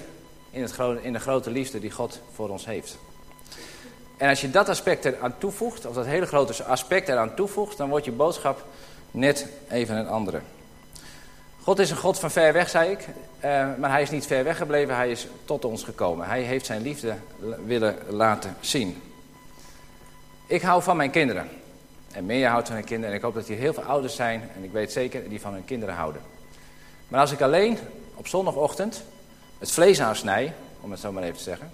[0.50, 2.98] in, het, in de grote liefde die God voor ons heeft.
[4.18, 7.90] En als je dat aspect eraan toevoegt, of dat hele grote aspect eraan toevoegt, dan
[7.90, 8.66] wordt je boodschap
[9.12, 10.42] net even een andere.
[11.68, 13.08] God is een God van ver weg, zei ik.
[13.46, 16.28] Uh, maar hij is niet ver weg gebleven, hij is tot ons gekomen.
[16.28, 17.16] Hij heeft zijn liefde
[17.66, 19.02] willen laten zien.
[20.46, 21.50] Ik hou van mijn kinderen.
[22.12, 23.12] En meer houdt van hun kinderen.
[23.12, 25.54] En ik hoop dat hier heel veel ouders zijn, en ik weet zeker, die van
[25.54, 26.22] hun kinderen houden.
[27.08, 27.78] Maar als ik alleen
[28.16, 29.04] op zondagochtend
[29.60, 31.72] het vlees aansnij, om het zo maar even te zeggen,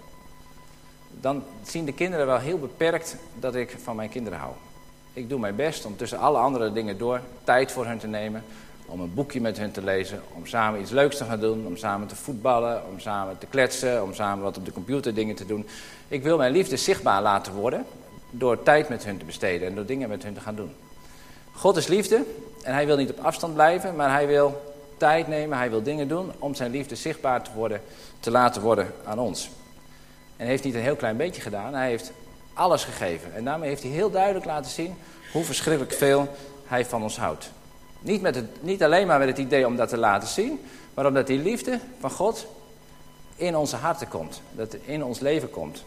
[1.10, 4.52] dan zien de kinderen wel heel beperkt dat ik van mijn kinderen hou.
[5.12, 8.44] Ik doe mijn best om tussen alle andere dingen door tijd voor hen te nemen,
[8.86, 11.76] om een boekje met hen te lezen, om samen iets leuks te gaan doen, om
[11.76, 15.46] samen te voetballen, om samen te kletsen, om samen wat op de computer dingen te
[15.46, 15.66] doen.
[16.08, 17.86] Ik wil mijn liefde zichtbaar laten worden
[18.30, 20.74] door tijd met hun te besteden en door dingen met hun te gaan doen.
[21.52, 22.24] God is liefde
[22.62, 26.08] en hij wil niet op afstand blijven, maar hij wil tijd nemen, hij wil dingen
[26.08, 27.80] doen om zijn liefde zichtbaar te, worden,
[28.20, 29.50] te laten worden aan ons.
[30.36, 32.12] En heeft niet een heel klein beetje gedaan, hij heeft
[32.52, 33.34] alles gegeven.
[33.34, 34.94] En daarmee heeft hij heel duidelijk laten zien
[35.32, 36.28] hoe verschrikkelijk veel
[36.66, 37.50] hij van ons houdt.
[38.04, 40.60] Niet, met het, niet alleen maar met het idee om dat te laten zien,
[40.94, 42.46] maar omdat die liefde van God
[43.36, 44.40] in onze harten komt.
[44.52, 45.84] Dat in ons leven komt.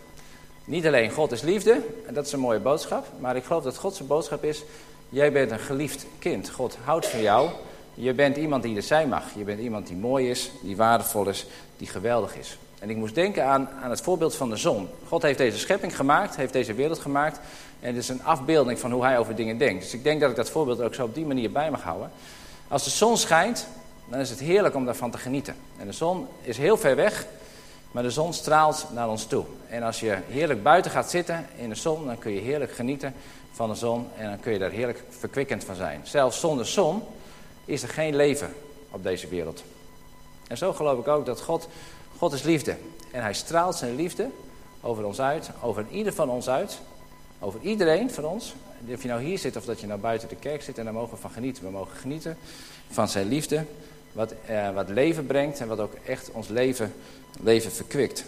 [0.65, 3.77] Niet alleen God is liefde, en dat is een mooie boodschap, maar ik geloof dat
[3.77, 4.63] Gods boodschap is,
[5.09, 6.49] jij bent een geliefd kind.
[6.49, 7.49] God houdt van jou.
[7.93, 9.23] Je bent iemand die er zijn mag.
[9.35, 11.45] Je bent iemand die mooi is, die waardevol is,
[11.77, 12.57] die geweldig is.
[12.79, 14.89] En ik moest denken aan, aan het voorbeeld van de zon.
[15.07, 17.39] God heeft deze schepping gemaakt, heeft deze wereld gemaakt.
[17.79, 19.83] En het is een afbeelding van hoe hij over dingen denkt.
[19.83, 22.11] Dus ik denk dat ik dat voorbeeld ook zo op die manier bij mag houden.
[22.67, 23.67] Als de zon schijnt,
[24.09, 25.55] dan is het heerlijk om daarvan te genieten.
[25.77, 27.25] En de zon is heel ver weg,
[27.91, 29.45] maar de zon straalt naar ons toe.
[29.69, 33.13] En als je heerlijk buiten gaat zitten in de zon, dan kun je heerlijk genieten
[33.51, 36.01] van de zon en dan kun je daar heerlijk verkwikkend van zijn.
[36.03, 37.03] Zelfs zonder zon
[37.65, 38.53] is er geen leven
[38.91, 39.63] op deze wereld.
[40.47, 41.67] En zo geloof ik ook dat God,
[42.17, 42.75] God is liefde.
[43.11, 44.29] En hij straalt zijn liefde
[44.81, 46.79] over ons uit, over ieder van ons uit,
[47.39, 48.53] over iedereen van ons.
[48.93, 50.93] Of je nou hier zit of dat je nou buiten de kerk zit en daar
[50.93, 51.63] mogen we van genieten.
[51.63, 52.37] We mogen genieten
[52.89, 53.65] van zijn liefde,
[54.11, 56.93] wat, eh, wat leven brengt en wat ook echt ons leven,
[57.41, 58.25] leven verkwikt.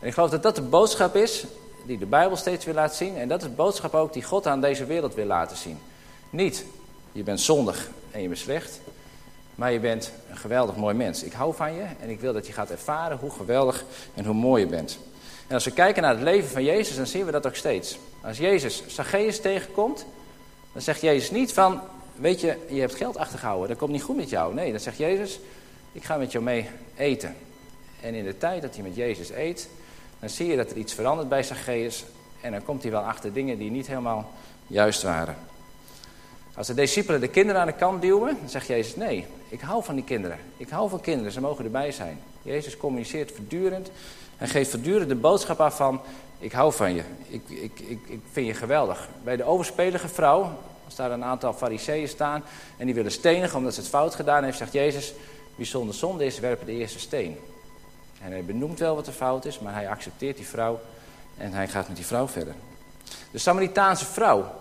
[0.00, 1.44] En ik geloof dat dat de boodschap is
[1.86, 3.16] die de Bijbel steeds wil laten zien.
[3.16, 5.78] En dat is de boodschap ook die God aan deze wereld wil laten zien.
[6.30, 6.64] Niet,
[7.12, 8.80] je bent zondig en je bent slecht.
[9.54, 11.22] Maar je bent een geweldig mooi mens.
[11.22, 13.84] Ik hou van je en ik wil dat je gaat ervaren hoe geweldig
[14.14, 14.98] en hoe mooi je bent.
[15.50, 17.98] En als we kijken naar het leven van Jezus, dan zien we dat ook steeds.
[18.20, 20.06] Als Jezus Zacchaeus tegenkomt,
[20.72, 21.80] dan zegt Jezus niet van...
[22.14, 24.54] Weet je, je hebt geld achtergehouden, dat komt niet goed met jou.
[24.54, 25.40] Nee, dan zegt Jezus,
[25.92, 27.36] ik ga met jou mee eten.
[28.00, 29.68] En in de tijd dat hij met Jezus eet,
[30.20, 32.04] dan zie je dat er iets verandert bij Zacchaeus.
[32.40, 34.30] En dan komt hij wel achter dingen die niet helemaal
[34.66, 35.36] juist waren.
[36.54, 39.84] Als de discipelen de kinderen aan de kant duwen, dan zegt Jezus, nee, ik hou
[39.84, 40.38] van die kinderen.
[40.56, 42.20] Ik hou van kinderen, ze mogen erbij zijn.
[42.42, 43.90] Jezus communiceert voortdurend
[44.40, 46.00] en geeft voortdurend de boodschap af van,
[46.38, 49.08] ik hou van je, ik, ik, ik, ik vind je geweldig.
[49.24, 50.52] Bij de overspelige vrouw,
[50.84, 52.42] als daar een aantal fariseeën staan
[52.76, 55.12] en die willen stenigen omdat ze het fout gedaan heeft, zegt Jezus,
[55.54, 57.36] wie zonder zonde is, werpen de eerste steen.
[58.22, 60.80] En hij benoemt wel wat er fout is, maar hij accepteert die vrouw
[61.36, 62.54] en hij gaat met die vrouw verder.
[63.30, 64.54] De Samaritaanse vrouw,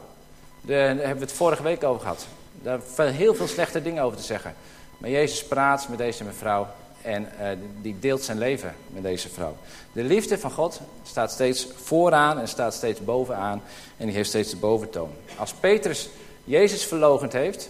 [0.61, 2.27] daar hebben we het vorige week over gehad.
[2.61, 4.55] Daar vallen heel veel slechte dingen over te zeggen.
[4.97, 6.67] Maar Jezus praat met deze mevrouw
[7.01, 7.47] en uh,
[7.81, 9.55] die deelt zijn leven met deze vrouw.
[9.91, 13.61] De liefde van God staat steeds vooraan en staat steeds bovenaan.
[13.97, 15.09] En die heeft steeds de boventoon.
[15.37, 16.09] Als Petrus
[16.43, 17.69] Jezus verlogend heeft,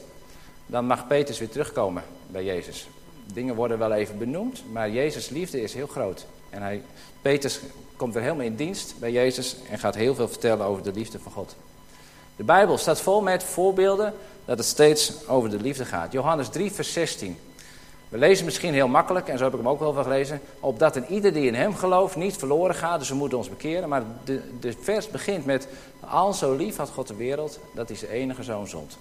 [0.65, 2.87] dan mag Petrus weer terugkomen bij Jezus.
[3.33, 6.25] Dingen worden wel even benoemd, maar Jezus' liefde is heel groot.
[6.49, 6.81] En hij,
[7.21, 7.59] Petrus
[7.95, 11.19] komt weer helemaal in dienst bij Jezus en gaat heel veel vertellen over de liefde
[11.19, 11.55] van God.
[12.35, 14.13] De Bijbel staat vol met voorbeelden
[14.45, 16.11] dat het steeds over de liefde gaat.
[16.11, 17.37] Johannes 3, vers 16.
[18.09, 20.41] We lezen misschien heel makkelijk, en zo heb ik hem ook wel van gelezen.
[20.59, 23.89] Opdat een ieder die in hem gelooft niet verloren gaat, dus we moeten ons bekeren.
[23.89, 25.67] Maar de, de vers begint met,
[25.99, 28.97] al zo lief had God de wereld, dat hij zijn enige zoon zond.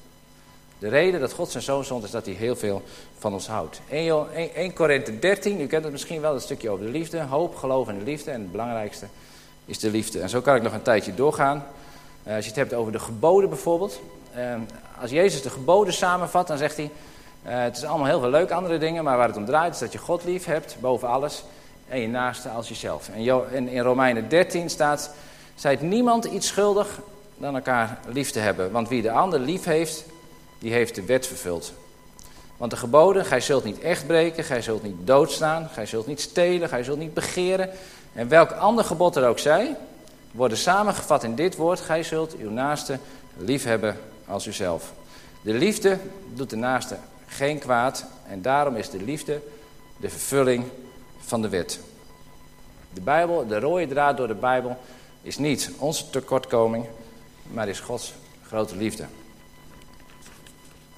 [0.78, 2.82] De reden dat God zijn zoon zond is dat hij heel veel
[3.18, 3.80] van ons houdt.
[3.90, 7.20] 1, 1 Korinthe 13, u kent het misschien wel, een stukje over de liefde.
[7.20, 8.30] Hoop, geloof en de liefde.
[8.30, 9.06] En het belangrijkste
[9.64, 10.20] is de liefde.
[10.20, 11.66] En zo kan ik nog een tijdje doorgaan.
[12.26, 14.00] Uh, als je het hebt over de geboden bijvoorbeeld.
[14.36, 14.54] Uh,
[15.00, 16.90] als Jezus de geboden samenvat, dan zegt hij...
[17.46, 19.78] Uh, het is allemaal heel veel leuk, andere dingen, maar waar het om draait is
[19.78, 21.44] dat je God lief hebt, boven alles.
[21.88, 23.08] En je naaste als jezelf.
[23.08, 25.10] En in, in Romeinen 13 staat...
[25.58, 27.00] Zijt niemand iets schuldig
[27.36, 28.70] dan elkaar lief te hebben.
[28.70, 30.04] Want wie de ander lief heeft,
[30.58, 31.72] die heeft de wet vervuld.
[32.56, 36.20] Want de geboden, gij zult niet echt breken, gij zult niet doodstaan, gij zult niet
[36.20, 37.70] stelen, gij zult niet begeren.
[38.12, 39.76] En welk ander gebod er ook zij,
[40.30, 42.98] worden samengevat in dit woord, gij zult uw naaste
[43.36, 44.92] lief hebben als uzelf.
[45.42, 45.98] De liefde
[46.34, 46.96] doet de naaste
[47.28, 49.40] geen kwaad en daarom is de liefde
[49.96, 50.64] de vervulling
[51.18, 51.80] van de wet.
[52.92, 54.76] De Bijbel, de rode draad door de Bijbel,
[55.22, 56.86] is niet onze tekortkoming,
[57.50, 58.14] maar is Gods
[58.46, 59.04] grote liefde.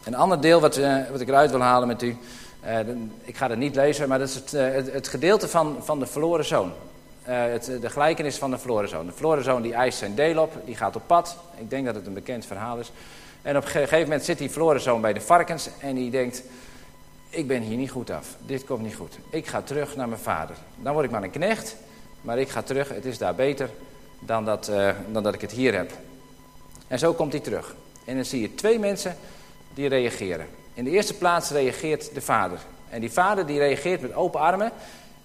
[0.04, 2.16] Een ander deel wat, uh, wat ik eruit wil halen met u,
[2.64, 2.78] uh,
[3.22, 5.98] ik ga het niet lezen, maar dat is het, uh, het, het, gedeelte van, van
[5.98, 6.72] de verloren zoon.
[7.22, 9.06] Het, de gelijkenis van de verloren zoon.
[9.06, 11.36] De verloren zoon die eist zijn deel op, die gaat op pad.
[11.56, 12.92] Ik denk dat het een bekend verhaal is.
[13.42, 16.42] En op een gegeven moment zit die verloren zoon bij de varkens en die denkt...
[17.32, 19.18] Ik ben hier niet goed af, dit komt niet goed.
[19.30, 20.56] Ik ga terug naar mijn vader.
[20.76, 21.76] Dan word ik maar een knecht,
[22.20, 23.70] maar ik ga terug, het is daar beter
[24.18, 24.70] dan dat,
[25.12, 25.92] dan dat ik het hier heb.
[26.88, 27.74] En zo komt hij terug.
[28.04, 29.16] En dan zie je twee mensen
[29.74, 30.46] die reageren.
[30.74, 32.58] In de eerste plaats reageert de vader.
[32.88, 34.72] En die vader die reageert met open armen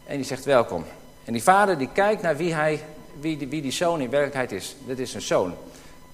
[0.05, 0.85] en die zegt welkom.
[1.25, 2.83] En die vader die kijkt naar wie, hij,
[3.19, 4.75] wie, die, wie die zoon in werkelijkheid is.
[4.85, 5.53] Dit is een zoon.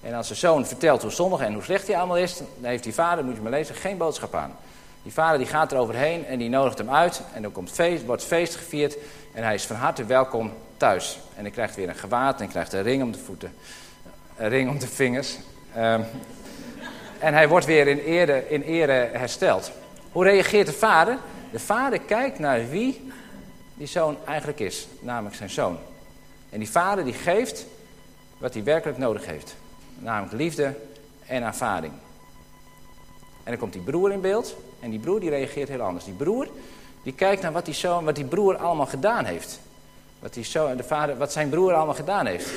[0.02, 2.84] En als de zoon vertelt hoe zondig en hoe slecht hij allemaal is, dan heeft
[2.84, 4.56] die vader, moet je maar lezen, geen boodschap aan.
[5.02, 7.22] Die vader die gaat er overheen en die nodigt hem uit.
[7.32, 8.96] En dan komt feest, wordt feest gevierd
[9.32, 11.18] en hij is van harte welkom thuis.
[11.36, 13.54] En hij krijgt weer een gewaad en krijgt een ring om de voeten.
[14.36, 15.36] Een ring om de vingers.
[15.76, 16.04] Um,
[17.18, 19.72] en hij wordt weer in ere, in ere hersteld.
[20.12, 21.18] Hoe reageert de vader?
[21.50, 23.12] De vader kijkt naar wie
[23.74, 25.78] die zoon eigenlijk is, namelijk zijn zoon.
[26.50, 27.66] En die vader die geeft
[28.38, 29.54] wat hij werkelijk nodig heeft.
[29.98, 30.74] Namelijk liefde
[31.26, 31.92] en aanvaarding.
[33.44, 34.56] En dan komt die broer in beeld.
[34.80, 36.04] En die broer die reageert heel anders.
[36.04, 36.48] Die broer
[37.02, 39.60] die kijkt naar wat die, zoon, wat die broer allemaal gedaan heeft.
[40.18, 42.50] Wat, die zoon, de vader, wat zijn broer allemaal gedaan heeft.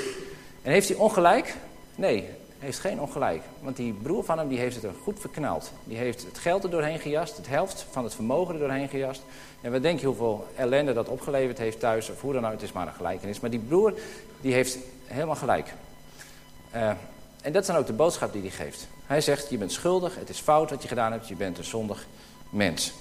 [0.62, 1.56] En heeft hij ongelijk?
[1.95, 3.43] Nee, heeft geen ongelijk.
[3.62, 5.71] Want die broer van hem die heeft het er goed verknald.
[5.84, 9.21] Die heeft het geld er doorheen gejast, het helft van het vermogen er doorheen gejast.
[9.62, 12.62] En wat denk je hoeveel ellende dat opgeleverd heeft thuis, of hoe dan ook, het
[12.62, 13.39] is maar een gelijkenis.
[13.39, 13.93] Maar die broer,
[14.41, 15.74] die heeft helemaal gelijk.
[16.76, 16.91] Uh,
[17.45, 18.88] en dat is dan ook de boodschap die hij geeft.
[19.05, 21.63] Hij zegt, je bent schuldig, het is fout wat je gedaan hebt, je bent een
[21.63, 22.08] zondig
[22.49, 22.93] mens.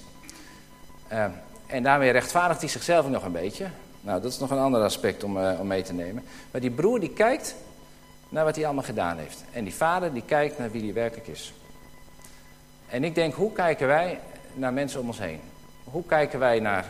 [1.12, 1.24] Uh,
[1.66, 3.66] en daarmee rechtvaardigt hij zichzelf nog een beetje.
[4.00, 6.24] Nou, dat is nog een ander aspect om, uh, om mee te nemen.
[6.50, 7.54] Maar die broer die kijkt
[8.28, 9.44] naar wat hij allemaal gedaan heeft.
[9.52, 11.52] En die vader die kijkt naar wie hij werkelijk is.
[12.88, 14.20] En ik denk, hoe kijken wij
[14.54, 15.40] naar mensen om ons heen?
[15.85, 16.85] Hoe kijken wij naar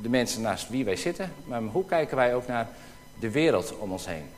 [0.00, 1.32] de mensen naast wie wij zitten?
[1.44, 2.68] Maar hoe kijken wij ook naar
[3.18, 4.35] de wereld om ons heen?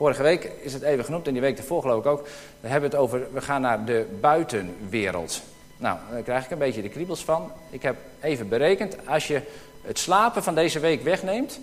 [0.00, 2.28] Vorige week is het even genoemd en die week ervoor geloof ik ook.
[2.60, 5.42] We hebben het over, we gaan naar de buitenwereld.
[5.76, 7.52] Nou, daar krijg ik een beetje de kriebels van.
[7.70, 9.42] Ik heb even berekend, als je
[9.82, 11.60] het slapen van deze week wegneemt...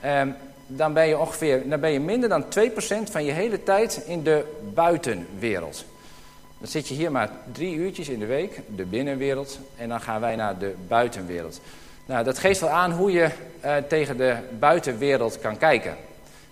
[0.00, 0.28] Ehm,
[0.66, 4.22] dan ben je ongeveer dan ben je minder dan 2% van je hele tijd in
[4.22, 4.44] de
[4.74, 5.84] buitenwereld.
[6.58, 10.20] Dan zit je hier maar drie uurtjes in de week, de binnenwereld, en dan gaan
[10.20, 11.60] wij naar de buitenwereld.
[12.06, 13.28] Nou, dat geeft wel aan hoe je
[13.64, 15.96] uh, tegen de buitenwereld kan kijken.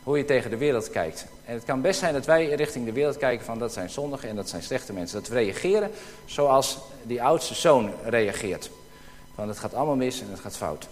[0.06, 1.26] Hoe je tegen de wereld kijkt.
[1.44, 4.28] En het kan best zijn dat wij richting de wereld kijken van dat zijn zondigen
[4.28, 5.18] en dat zijn slechte mensen.
[5.18, 5.90] Dat we reageren
[6.24, 8.70] zoals die oudste zoon reageert.
[9.34, 10.88] Van het gaat allemaal mis en het gaat fout.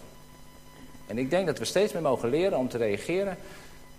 [1.07, 3.37] En ik denk dat we steeds meer mogen leren om te reageren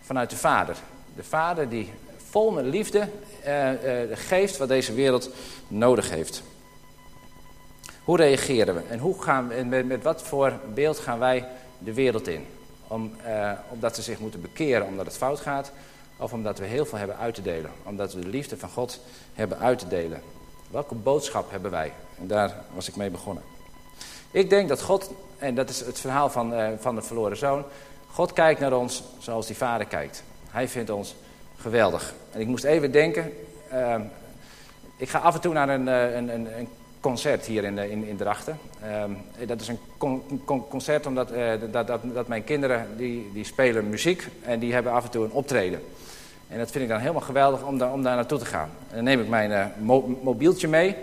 [0.01, 0.75] vanuit de Vader.
[1.15, 1.89] De Vader die
[2.29, 3.07] vol met liefde
[3.43, 5.29] eh, eh, geeft wat deze wereld
[5.67, 6.43] nodig heeft.
[8.03, 11.47] Hoe reageren we en hoe gaan we, met, met wat voor beeld gaan wij
[11.77, 12.45] de wereld in?
[12.87, 15.71] Om, eh, omdat ze zich moeten bekeren omdat het fout gaat,
[16.17, 17.71] of omdat we heel veel hebben uit te delen.
[17.83, 18.99] Omdat we de liefde van God
[19.33, 20.21] hebben uit te delen.
[20.71, 21.93] Welke boodschap hebben wij?
[22.19, 23.43] En daar was ik mee begonnen.
[24.31, 27.63] Ik denk dat God, en dat is het verhaal van, uh, van de verloren zoon.
[28.11, 30.23] God kijkt naar ons zoals die vader kijkt.
[30.49, 31.15] Hij vindt ons
[31.57, 32.13] geweldig.
[32.31, 33.33] En ik moest even denken.
[33.73, 33.95] Uh,
[34.97, 36.69] ik ga af en toe naar een, uh, een, een, een
[37.05, 38.59] concert hier in, in, in Drachten.
[38.83, 43.29] Uh, dat is een con, con, concert omdat uh, dat, dat, dat, mijn kinderen die,
[43.33, 45.79] die spelen muziek en die hebben af en toe een optreden.
[46.47, 48.69] En dat vind ik dan helemaal geweldig om daar, om daar naartoe te gaan.
[48.89, 50.95] En dan neem ik mijn mo mobieltje mee.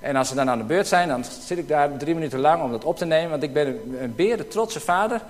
[0.00, 2.62] En als ze dan aan de beurt zijn, dan zit ik daar drie minuten lang
[2.62, 3.30] om dat op te nemen.
[3.30, 5.20] Want ik ben een, een beer, trotse vader.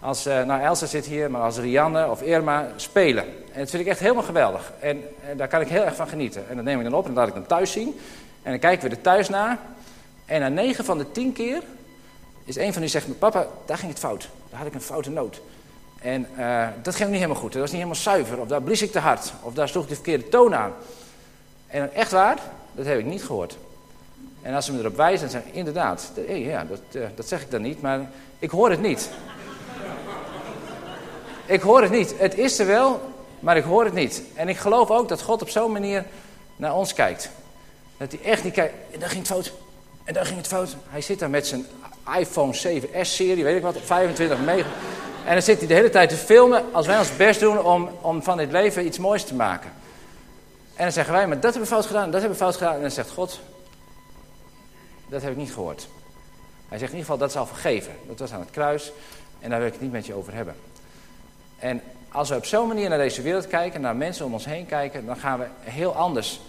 [0.00, 3.24] Als, uh, nou Elsa zit hier, maar als Rianne of Irma spelen.
[3.52, 4.72] En dat vind ik echt helemaal geweldig.
[4.80, 6.48] En, en, daar kan ik heel erg van genieten.
[6.48, 7.94] En dat neem ik dan op en dat laat ik dan thuis zien.
[8.42, 9.58] En dan kijken we er thuis naar.
[10.24, 11.62] En na negen van de tien keer
[12.44, 14.28] is een van u zegt, papa, daar ging het fout.
[14.50, 15.40] Daar had ik een foute noot.
[16.00, 17.52] En uh, dat ging niet helemaal goed.
[17.52, 18.40] Dat was niet helemaal zuiver.
[18.40, 19.32] Of daar blies ik te hard.
[19.42, 20.72] Of daar sloeg ik de verkeerde toon aan.
[21.66, 22.38] En echt waar,
[22.72, 23.56] dat heb ik niet gehoord.
[24.42, 27.28] En als ze me erop wijzen, dan zeg ik inderdaad, hey, ja, dat, uh, dat
[27.28, 29.10] zeg ik dan niet, maar ik hoor het niet.
[31.46, 32.14] ik hoor het niet.
[32.18, 33.00] Het is er wel,
[33.40, 34.22] maar ik hoor het niet.
[34.34, 36.04] En ik geloof ook dat God op zo'n manier
[36.56, 37.30] naar ons kijkt.
[38.00, 39.52] Dat hij echt niet kijkt, en daar ging het fout,
[40.04, 40.76] en daar ging het fout.
[40.88, 41.66] Hij zit daar met zijn
[42.18, 44.68] iPhone 7S-serie, weet ik wat, op 25 mega.
[45.24, 47.88] En dan zit hij de hele tijd te filmen als wij ons best doen om,
[48.00, 49.70] om van dit leven iets moois te maken.
[50.74, 52.74] En dan zeggen wij, maar dat hebben we fout gedaan, dat hebben we fout gedaan.
[52.74, 53.40] En dan zegt God,
[55.08, 55.88] dat heb ik niet gehoord.
[56.68, 57.92] Hij zegt in ieder geval, dat is al vergeven.
[58.06, 58.92] Dat was aan het kruis
[59.40, 60.54] en daar wil ik het niet met je over hebben.
[61.58, 61.82] En
[62.12, 65.06] als we op zo'n manier naar deze wereld kijken, naar mensen om ons heen kijken,
[65.06, 66.40] dan gaan we heel anders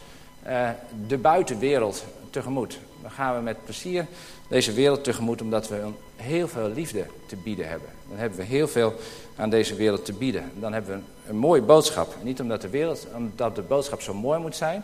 [0.48, 0.70] uh,
[1.08, 2.80] de buitenwereld tegemoet.
[3.02, 4.06] Dan gaan we met plezier
[4.48, 7.90] deze wereld tegemoet, omdat we heel veel liefde te bieden hebben.
[8.10, 8.94] Dan hebben we heel veel
[9.36, 10.52] aan deze wereld te bieden.
[10.60, 12.16] Dan hebben we een, mooie boodschap.
[12.22, 14.84] Niet omdat de, wereld, omdat de boodschap zo mooi moet zijn,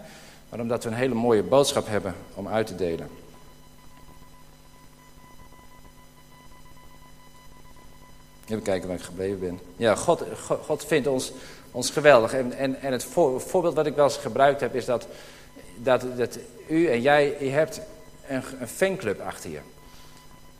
[0.49, 3.09] maar omdat we een hele mooie boodschap hebben om uit te delen.
[8.47, 9.59] Even kijken waar ik gebleven ben.
[9.75, 10.23] Ja, God,
[10.65, 11.31] God, vindt ons,
[11.71, 12.33] ons geweldig.
[12.33, 15.07] En, en, en het voor, voorbeeld wat ik wel eens gebruikt heb is dat,
[15.77, 17.81] dat, dat u en jij, je hebt
[18.27, 19.59] een, een fanclub achter je.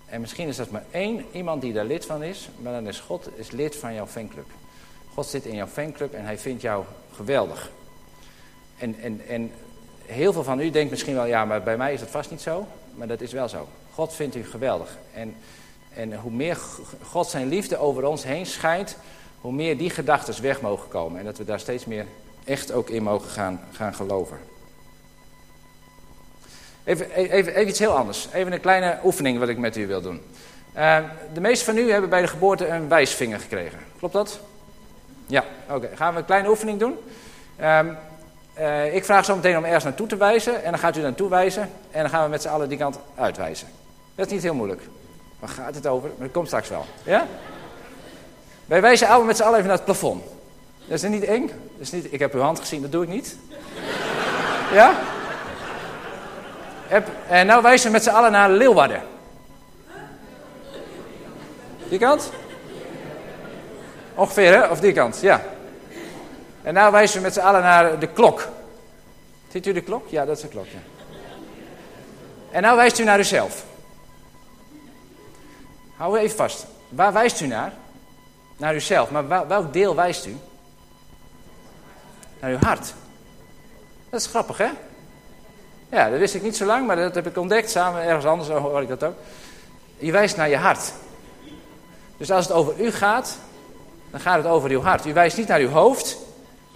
[0.06, 3.00] En misschien is dat maar één iemand die daar lid van is, maar dan is
[3.00, 4.48] God is lid van jouw fanclub.
[5.14, 7.72] God zit in jouw fanclub en hij vindt jou geweldig.
[8.78, 9.52] En, en, en
[10.06, 12.42] heel veel van u denkt misschien wel, ja, maar bij mij is dat vast niet
[12.42, 12.68] zo.
[12.96, 13.68] Maar dat is wel zo.
[13.94, 14.98] God vindt u geweldig.
[15.14, 15.36] En
[15.98, 16.58] en hoe meer
[17.04, 18.98] God zijn liefde over ons heen schijnt,
[19.42, 21.20] hoe meer die gedachten weg mogen komen.
[21.20, 22.06] En dat we daar steeds meer
[22.44, 24.38] echt ook in mogen gaan, gaan geloven.
[26.88, 28.28] Even, even, even iets heel anders.
[28.34, 30.22] Even een kleine oefening wat ik met u wil doen.
[30.78, 30.98] Uh,
[31.34, 33.80] de meesten van u hebben bij de geboorte een wijsvinger gekregen.
[33.98, 34.40] Klopt dat?
[35.26, 35.90] Ja, oké.
[35.96, 36.98] Gaan we een kleine oefening doen.
[37.60, 37.80] Uh,
[38.60, 40.64] uh, ik vraag zo meteen om ergens naartoe te wijzen.
[40.64, 41.70] En dan gaat u naartoe wijzen.
[41.92, 43.68] En dan gaan we met z'n allen die kant uitwijzen.
[44.16, 44.82] Dat is niet heel moeilijk.
[45.40, 46.10] Waar gaat het over?
[46.10, 46.86] Maar dat komt straks wel.
[47.04, 47.28] Ja?
[48.66, 50.24] Wij wijzen allemaal met z'n allen even naar het plafond.
[50.86, 51.48] Dat is niet eng.
[51.48, 53.38] Dat is niet, ik heb uw hand gezien, dat doe ik niet.
[54.74, 54.96] Ja?
[57.28, 59.02] En nou wijzen we met z'n allen naar Leeuwarden.
[61.90, 62.32] Die kant?
[64.16, 64.68] Ongeveer, hè?
[64.68, 65.42] Of die kant, ja.
[66.64, 68.48] En nou wijzen we met z'n allen naar de klok.
[69.52, 70.08] Ziet u de klok?
[70.10, 70.80] Ja, dat is de klok, ja.
[72.52, 73.66] En nou wijst u naar uzelf.
[75.96, 76.66] Hou even vast.
[76.90, 77.74] Waar wijst u naar?
[78.58, 79.12] Naar uzelf.
[79.12, 80.38] Maar welk deel wijst u?
[82.40, 82.94] Naar uw hart.
[84.10, 84.70] Dat is grappig, hè?
[85.90, 88.50] Ja, dat wist ik niet zo lang, maar dat heb ik ontdekt samen ergens anders,
[88.50, 89.16] hoor ik dat ook.
[89.98, 90.94] Je wijst naar je hart.
[92.18, 93.38] Dus als het over u gaat,
[94.12, 95.06] dan gaat het over uw hart.
[95.06, 96.18] U wijst niet naar uw hoofd.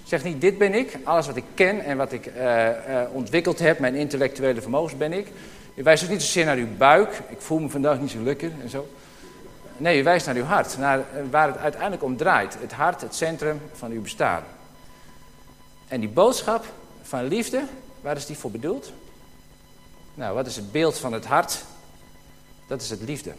[0.03, 0.97] Zeg niet, dit ben ik.
[1.03, 2.73] Alles wat ik ken en wat ik uh, uh,
[3.11, 5.27] ontwikkeld heb, mijn intellectuele vermogens ben ik.
[5.75, 7.21] U wijst ook niet zozeer naar uw buik.
[7.29, 8.87] Ik voel me vandaag niet zo lekker en zo.
[9.77, 10.77] Nee, u wijst naar uw hart.
[10.77, 12.57] Naar eh, waar het uiteindelijk om draait.
[12.61, 14.43] Het hart, het centrum van uw bestaan.
[15.87, 16.65] En die boodschap
[17.01, 17.63] van liefde,
[18.01, 18.91] waar is die voor bedoeld?
[20.13, 21.63] Nou, wat is het beeld van het hart?
[22.67, 23.33] Dat is het liefde.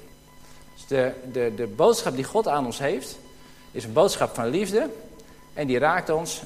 [0.75, 3.19] Dus de, de, de boodschap die God aan ons heeft,
[3.71, 4.91] is een boodschap van liefde.
[5.55, 6.43] En die raakt ons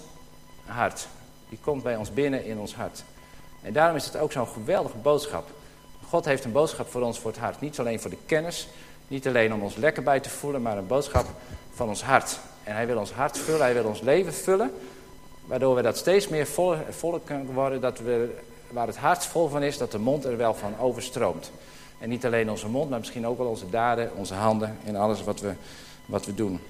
[0.64, 1.06] hart.
[1.48, 3.02] Die komt bij ons binnen in ons hart.
[3.62, 5.48] En daarom is het ook zo'n geweldige boodschap.
[6.08, 7.60] God heeft een boodschap voor ons voor het hart.
[7.60, 8.68] Niet alleen voor de kennis,
[9.08, 11.26] niet alleen om ons lekker bij te voelen, maar een boodschap
[11.74, 12.38] van ons hart.
[12.64, 14.72] En hij wil ons hart vullen, hij wil ons leven vullen.
[15.44, 16.46] Waardoor we dat steeds meer
[16.90, 18.34] vol, kunnen worden, dat we,
[18.70, 21.50] waar het hart vol van is, dat de mond er wel van overstroomt.
[21.98, 25.24] En niet alleen onze mond, maar misschien ook wel onze daden, onze handen en alles
[25.24, 25.52] wat we,
[26.06, 26.60] wat we doen.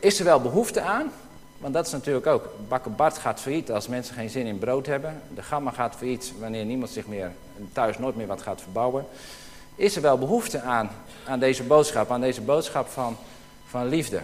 [0.00, 1.12] Is er wel behoefte aan?
[1.58, 4.86] Want dat is natuurlijk ook, bakken Bart gaat failliet als mensen geen zin in brood
[4.86, 5.22] hebben.
[5.34, 7.32] De gamma gaat failliet wanneer niemand zich meer
[7.72, 9.06] thuis nooit meer wat gaat verbouwen.
[9.74, 10.90] Is er wel behoefte aan,
[11.26, 13.16] aan deze boodschap, aan deze boodschap van,
[13.66, 14.20] van liefde?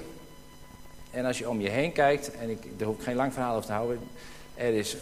[1.10, 3.54] En als je om je heen kijkt, en ik, daar hoef ik geen lang verhaal
[3.54, 4.00] over te houden,
[4.54, 4.96] er is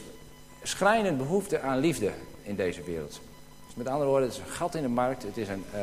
[0.62, 2.10] schrijnend behoefte aan liefde
[2.42, 3.20] in deze wereld.
[3.66, 5.80] Dus met andere woorden, het is een gat in de markt, het is, een, uh,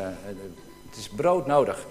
[0.89, 1.85] het is brood nodig,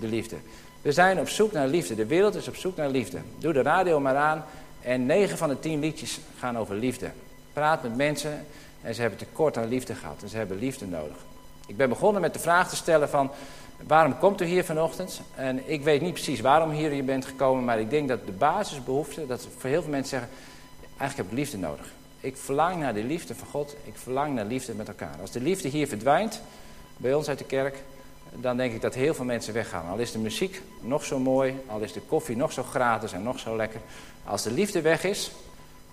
[0.00, 0.36] de liefde.
[0.82, 3.18] We zijn op zoek naar liefde, de wereld is op zoek naar liefde.
[3.38, 4.44] Doe de radio maar aan
[4.80, 7.10] en 9 van de 10 liedjes gaan over liefde.
[7.52, 8.46] Praat met mensen
[8.82, 11.16] en ze hebben tekort aan liefde gehad en ze hebben liefde nodig.
[11.66, 13.30] Ik ben begonnen met de vraag te stellen van
[13.86, 15.20] waarom komt u hier vanochtend?
[15.34, 18.32] En ik weet niet precies waarom hier je bent gekomen, maar ik denk dat de
[18.32, 20.36] basisbehoefte, dat voor heel veel mensen zeggen,
[20.98, 21.86] eigenlijk heb ik liefde nodig.
[22.20, 25.16] Ik verlang naar de liefde van God, ik verlang naar liefde met elkaar.
[25.20, 26.40] Als de liefde hier verdwijnt,
[26.96, 27.82] bij ons uit de kerk,
[28.34, 29.90] dan denk ik dat heel veel mensen weggaan.
[29.90, 33.22] Al is de muziek nog zo mooi, al is de koffie nog zo gratis en
[33.22, 33.80] nog zo lekker.
[34.24, 35.30] Als de liefde weg is,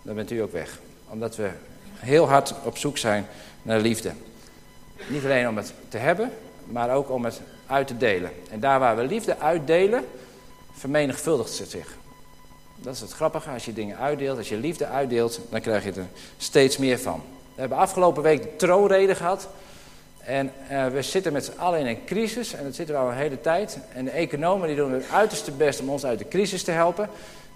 [0.01, 0.79] dan bent u ook weg.
[1.09, 1.49] Omdat we
[1.95, 3.25] heel hard op zoek zijn
[3.61, 4.11] naar liefde.
[5.07, 6.31] Niet alleen om het te hebben,
[6.65, 8.31] maar ook om het uit te delen.
[8.51, 10.05] En daar waar we liefde uitdelen,
[10.71, 11.97] vermenigvuldigt het zich.
[12.79, 15.91] Dat is het grappige, als je dingen uitdeelt, als je liefde uitdeelt, dan krijg je
[15.91, 17.21] er steeds meer van.
[17.55, 19.47] We hebben afgelopen week de troonrede gehad.
[20.17, 23.09] En uh, we zitten met z'n allen in een crisis, en dat zitten we al
[23.09, 23.79] een hele tijd.
[23.93, 27.09] En de economen die doen hun uiterste best om ons uit de crisis te helpen.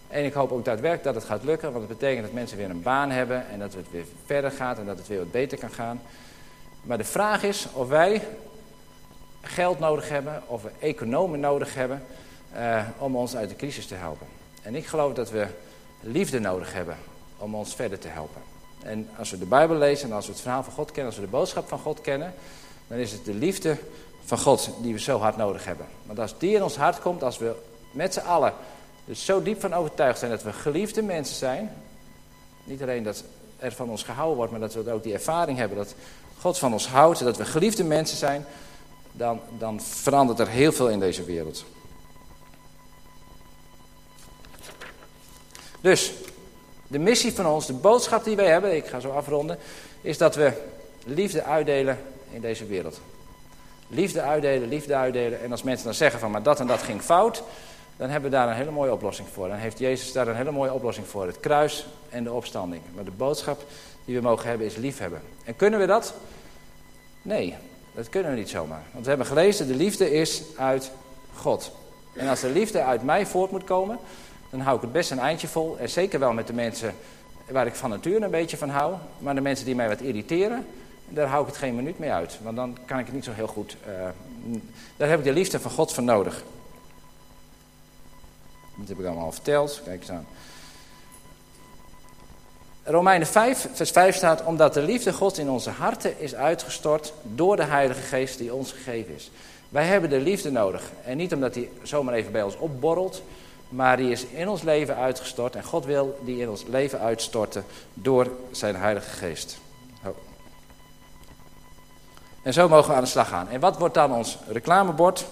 [0.08, 2.70] En ik hoop ook daadwerkelijk dat het gaat lukken, want het betekent dat mensen weer
[2.70, 5.58] een baan hebben en dat het weer verder gaat en dat het weer wat beter
[5.58, 6.02] kan gaan.
[6.82, 8.22] Maar de vraag is of wij
[9.42, 12.04] geld nodig hebben, of we economen nodig hebben
[12.56, 14.41] uh, om ons uit de crisis te helpen.
[14.62, 15.48] En ik geloof dat we
[16.00, 16.98] liefde nodig hebben
[17.38, 18.42] om ons verder te helpen.
[18.84, 21.16] En als we de Bijbel lezen en als we het verhaal van God kennen, als
[21.16, 22.34] we de boodschap van God kennen,
[22.88, 23.78] dan is het de liefde
[24.24, 25.86] van God die we zo hard nodig hebben.
[26.06, 27.56] Want als die in ons hart komt, als we
[27.92, 28.54] met z'n allen
[29.08, 31.72] er zo diep van overtuigd zijn dat we geliefde mensen zijn,
[32.64, 33.24] niet alleen dat
[33.60, 35.96] er van ons gehouden wordt, maar dat we ook die ervaring hebben dat
[36.40, 38.46] God van ons houdt, dat we geliefde mensen zijn,
[39.12, 41.66] dan, dan verandert er heel veel in deze wereld.
[45.82, 46.14] Dus,
[46.88, 49.58] de missie van ons, de boodschap die wij hebben, ik ga zo afronden,
[50.02, 50.52] is dat we
[51.06, 51.98] liefde uitdelen
[52.32, 53.02] in deze wereld.
[53.88, 55.42] Liefde uitdelen, liefde uitdelen.
[55.42, 57.44] En als mensen dan zeggen van, maar dat en dat ging fout,
[57.98, 59.48] dan hebben we daar een hele mooie oplossing voor.
[59.48, 61.26] Dan heeft Jezus daar een hele mooie oplossing voor.
[61.26, 62.82] Het kruis en de opstanding.
[62.96, 63.64] Maar de boodschap
[64.06, 65.22] die we mogen hebben is liefhebben.
[65.44, 66.14] En kunnen we dat?
[67.22, 67.56] Nee,
[67.96, 68.84] dat kunnen we niet zomaar.
[68.92, 70.92] Want we hebben gelezen, de liefde is uit
[71.36, 71.72] God.
[72.14, 74.00] En als de liefde uit mij voort moet komen,
[74.52, 75.78] dan hou ik het best een eindje vol.
[75.80, 76.96] En zeker wel met de mensen
[77.50, 78.96] waar ik van nature een beetje van hou.
[79.20, 80.66] Maar de mensen die mij wat irriteren,
[81.10, 82.40] daar hou ik het geen minuut mee uit.
[82.42, 83.78] Want dan kan ik het niet zo heel goed...
[83.88, 84.60] Uh,
[84.98, 86.44] daar heb ik de liefde van God voor nodig.
[88.76, 89.82] Dat heb ik allemaal al verteld.
[89.86, 90.28] Kijk eens aan.
[92.84, 97.56] Romeinen 5, vers 5 staat, omdat de liefde God in onze harten is uitgestort door
[97.56, 99.32] de Heilige Geest die ons gegeven is.
[99.70, 100.92] Wij hebben de liefde nodig.
[101.06, 103.24] En niet omdat die zomaar even bij ons opborrelt,
[103.72, 105.56] maar die is in ons leven uitgestort.
[105.56, 109.58] En God wil die in ons leven uitstorten door zijn Heilige Geest.
[112.42, 113.50] En zo mogen we aan de slag gaan.
[113.50, 115.26] En wat wordt dan ons reclamebord?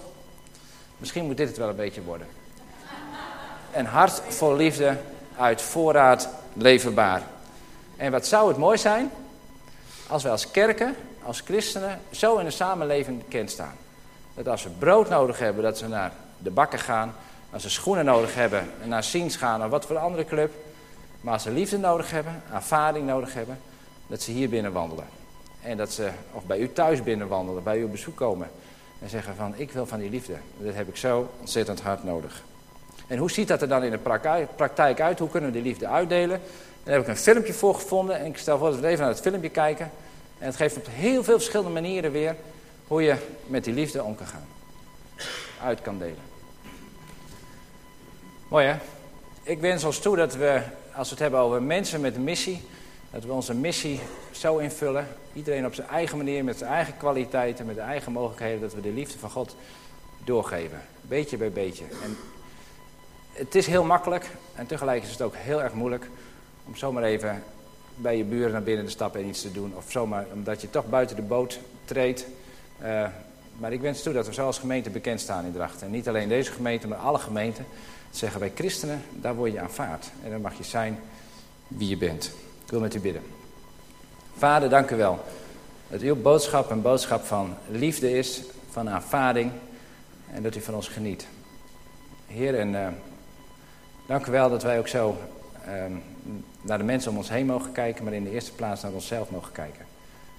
[0.97, 2.27] Misschien moet dit het wel een beetje worden.
[3.71, 4.97] Een hart vol liefde
[5.37, 7.21] uit voorraad leverbaar.
[7.97, 9.11] En wat zou het mooi zijn
[10.07, 13.75] als we als kerken, als christenen, zo in de samenleving bekend staan.
[14.33, 17.15] Dat als we brood nodig hebben, dat we naar de bakken gaan.
[17.51, 20.51] Als ze schoenen nodig hebben, naar ziens gaan of wat voor een andere club.
[21.21, 23.59] Maar als ze liefde nodig hebben, aanvaarding nodig hebben,
[24.07, 25.05] dat ze hier binnen wandelen.
[25.61, 28.49] En dat ze, of bij u thuis binnen wandelen, bij u op bezoek komen.
[29.01, 30.33] En zeggen van, ik wil van die liefde.
[30.57, 32.43] Dat heb ik zo ontzettend hard nodig.
[33.07, 35.19] En hoe ziet dat er dan in de praktijk uit?
[35.19, 36.41] Hoe kunnen we die liefde uitdelen?
[36.83, 38.19] Daar heb ik een filmpje voor gevonden.
[38.19, 39.91] En ik stel voor dat we even naar het filmpje kijken.
[40.37, 42.35] En het geeft op heel veel verschillende manieren weer
[42.87, 43.15] hoe je
[43.47, 44.47] met die liefde om kan gaan.
[45.63, 46.28] Uit kan delen.
[48.49, 48.75] Mooi hè?
[49.43, 50.61] Ik wens ons toe dat we,
[50.95, 52.61] als we het hebben over mensen met een missie,
[53.11, 53.99] dat we onze missie
[54.31, 55.07] zo invullen.
[55.33, 58.81] Iedereen op zijn eigen manier, met zijn eigen kwaliteiten, met de eigen mogelijkheden, dat we
[58.81, 59.55] de liefde van God
[60.23, 60.81] doorgeven.
[61.01, 61.83] Beetje bij beetje.
[62.03, 62.17] En
[63.31, 66.09] het is heel makkelijk en tegelijk is het ook heel erg moeilijk
[66.65, 67.43] om zomaar even
[67.95, 69.73] bij je buren naar binnen te stappen en iets te doen.
[69.75, 72.25] Of zomaar omdat je toch buiten de boot treedt.
[72.83, 73.07] Uh,
[73.57, 75.85] maar ik wens toe dat we zo als gemeente bekend staan in Drachten.
[75.85, 77.65] En niet alleen deze gemeente, maar alle gemeenten.
[78.11, 80.11] Zeggen wij christenen, daar word je aanvaard.
[80.23, 80.99] En dan mag je zijn
[81.67, 82.31] wie je bent.
[82.63, 83.21] Ik wil met u bidden.
[84.37, 85.19] Vader, dank u wel.
[85.87, 88.41] Dat uw boodschap een boodschap van liefde is,
[88.71, 89.51] van aanvaarding.
[90.33, 91.27] En dat u van ons geniet.
[92.27, 92.87] Heer, en uh,
[94.07, 95.17] dank u wel dat wij ook zo
[95.67, 95.83] uh,
[96.61, 99.29] naar de mensen om ons heen mogen kijken, maar in de eerste plaats naar onszelf
[99.31, 99.85] mogen kijken.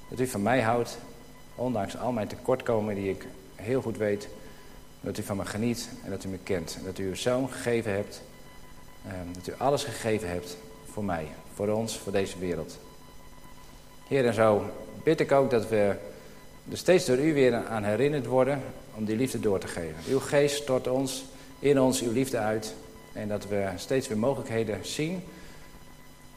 [0.08, 0.98] Dat u van mij houdt,
[1.54, 4.28] ondanks al mijn tekortkomen die ik heel goed weet,
[5.00, 6.76] dat u van me geniet en dat u me kent.
[6.78, 8.22] En dat u uw zoon gegeven hebt,
[9.06, 10.56] ehm, dat u alles gegeven hebt
[10.92, 12.78] voor mij, voor ons, voor deze wereld.
[14.08, 14.70] Heer, en zo
[15.02, 15.96] bid ik ook dat we
[16.70, 18.62] er steeds door u weer aan herinnerd worden
[18.94, 19.96] om die liefde door te geven.
[20.08, 21.24] Uw geest stort ons,
[21.58, 22.74] in ons uw liefde uit.
[23.12, 25.22] En dat we steeds weer mogelijkheden zien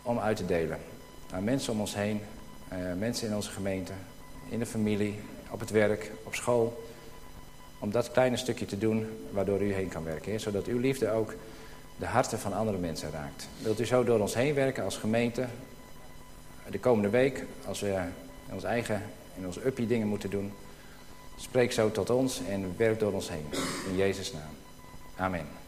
[0.01, 0.77] om uit te delen.
[1.31, 2.21] Aan mensen om ons heen,
[2.73, 3.91] uh, mensen in onze gemeente,
[4.49, 6.82] in de familie, op het werk, op school.
[7.83, 10.39] Om dat kleine stukje te doen waardoor u heen kan werken.
[10.39, 11.33] Zodat uw liefde ook
[11.97, 13.47] de harten van andere mensen raakt.
[13.61, 15.45] Wilt u zo door ons heen werken als gemeente.
[16.69, 17.87] De komende week, als we
[18.47, 19.01] in ons eigen,
[19.37, 20.53] in ons uppie dingen moeten doen.
[21.35, 23.45] Spreek zo tot ons en werk door ons heen.
[23.89, 24.55] In Jezus' naam.
[25.15, 25.62] Amen.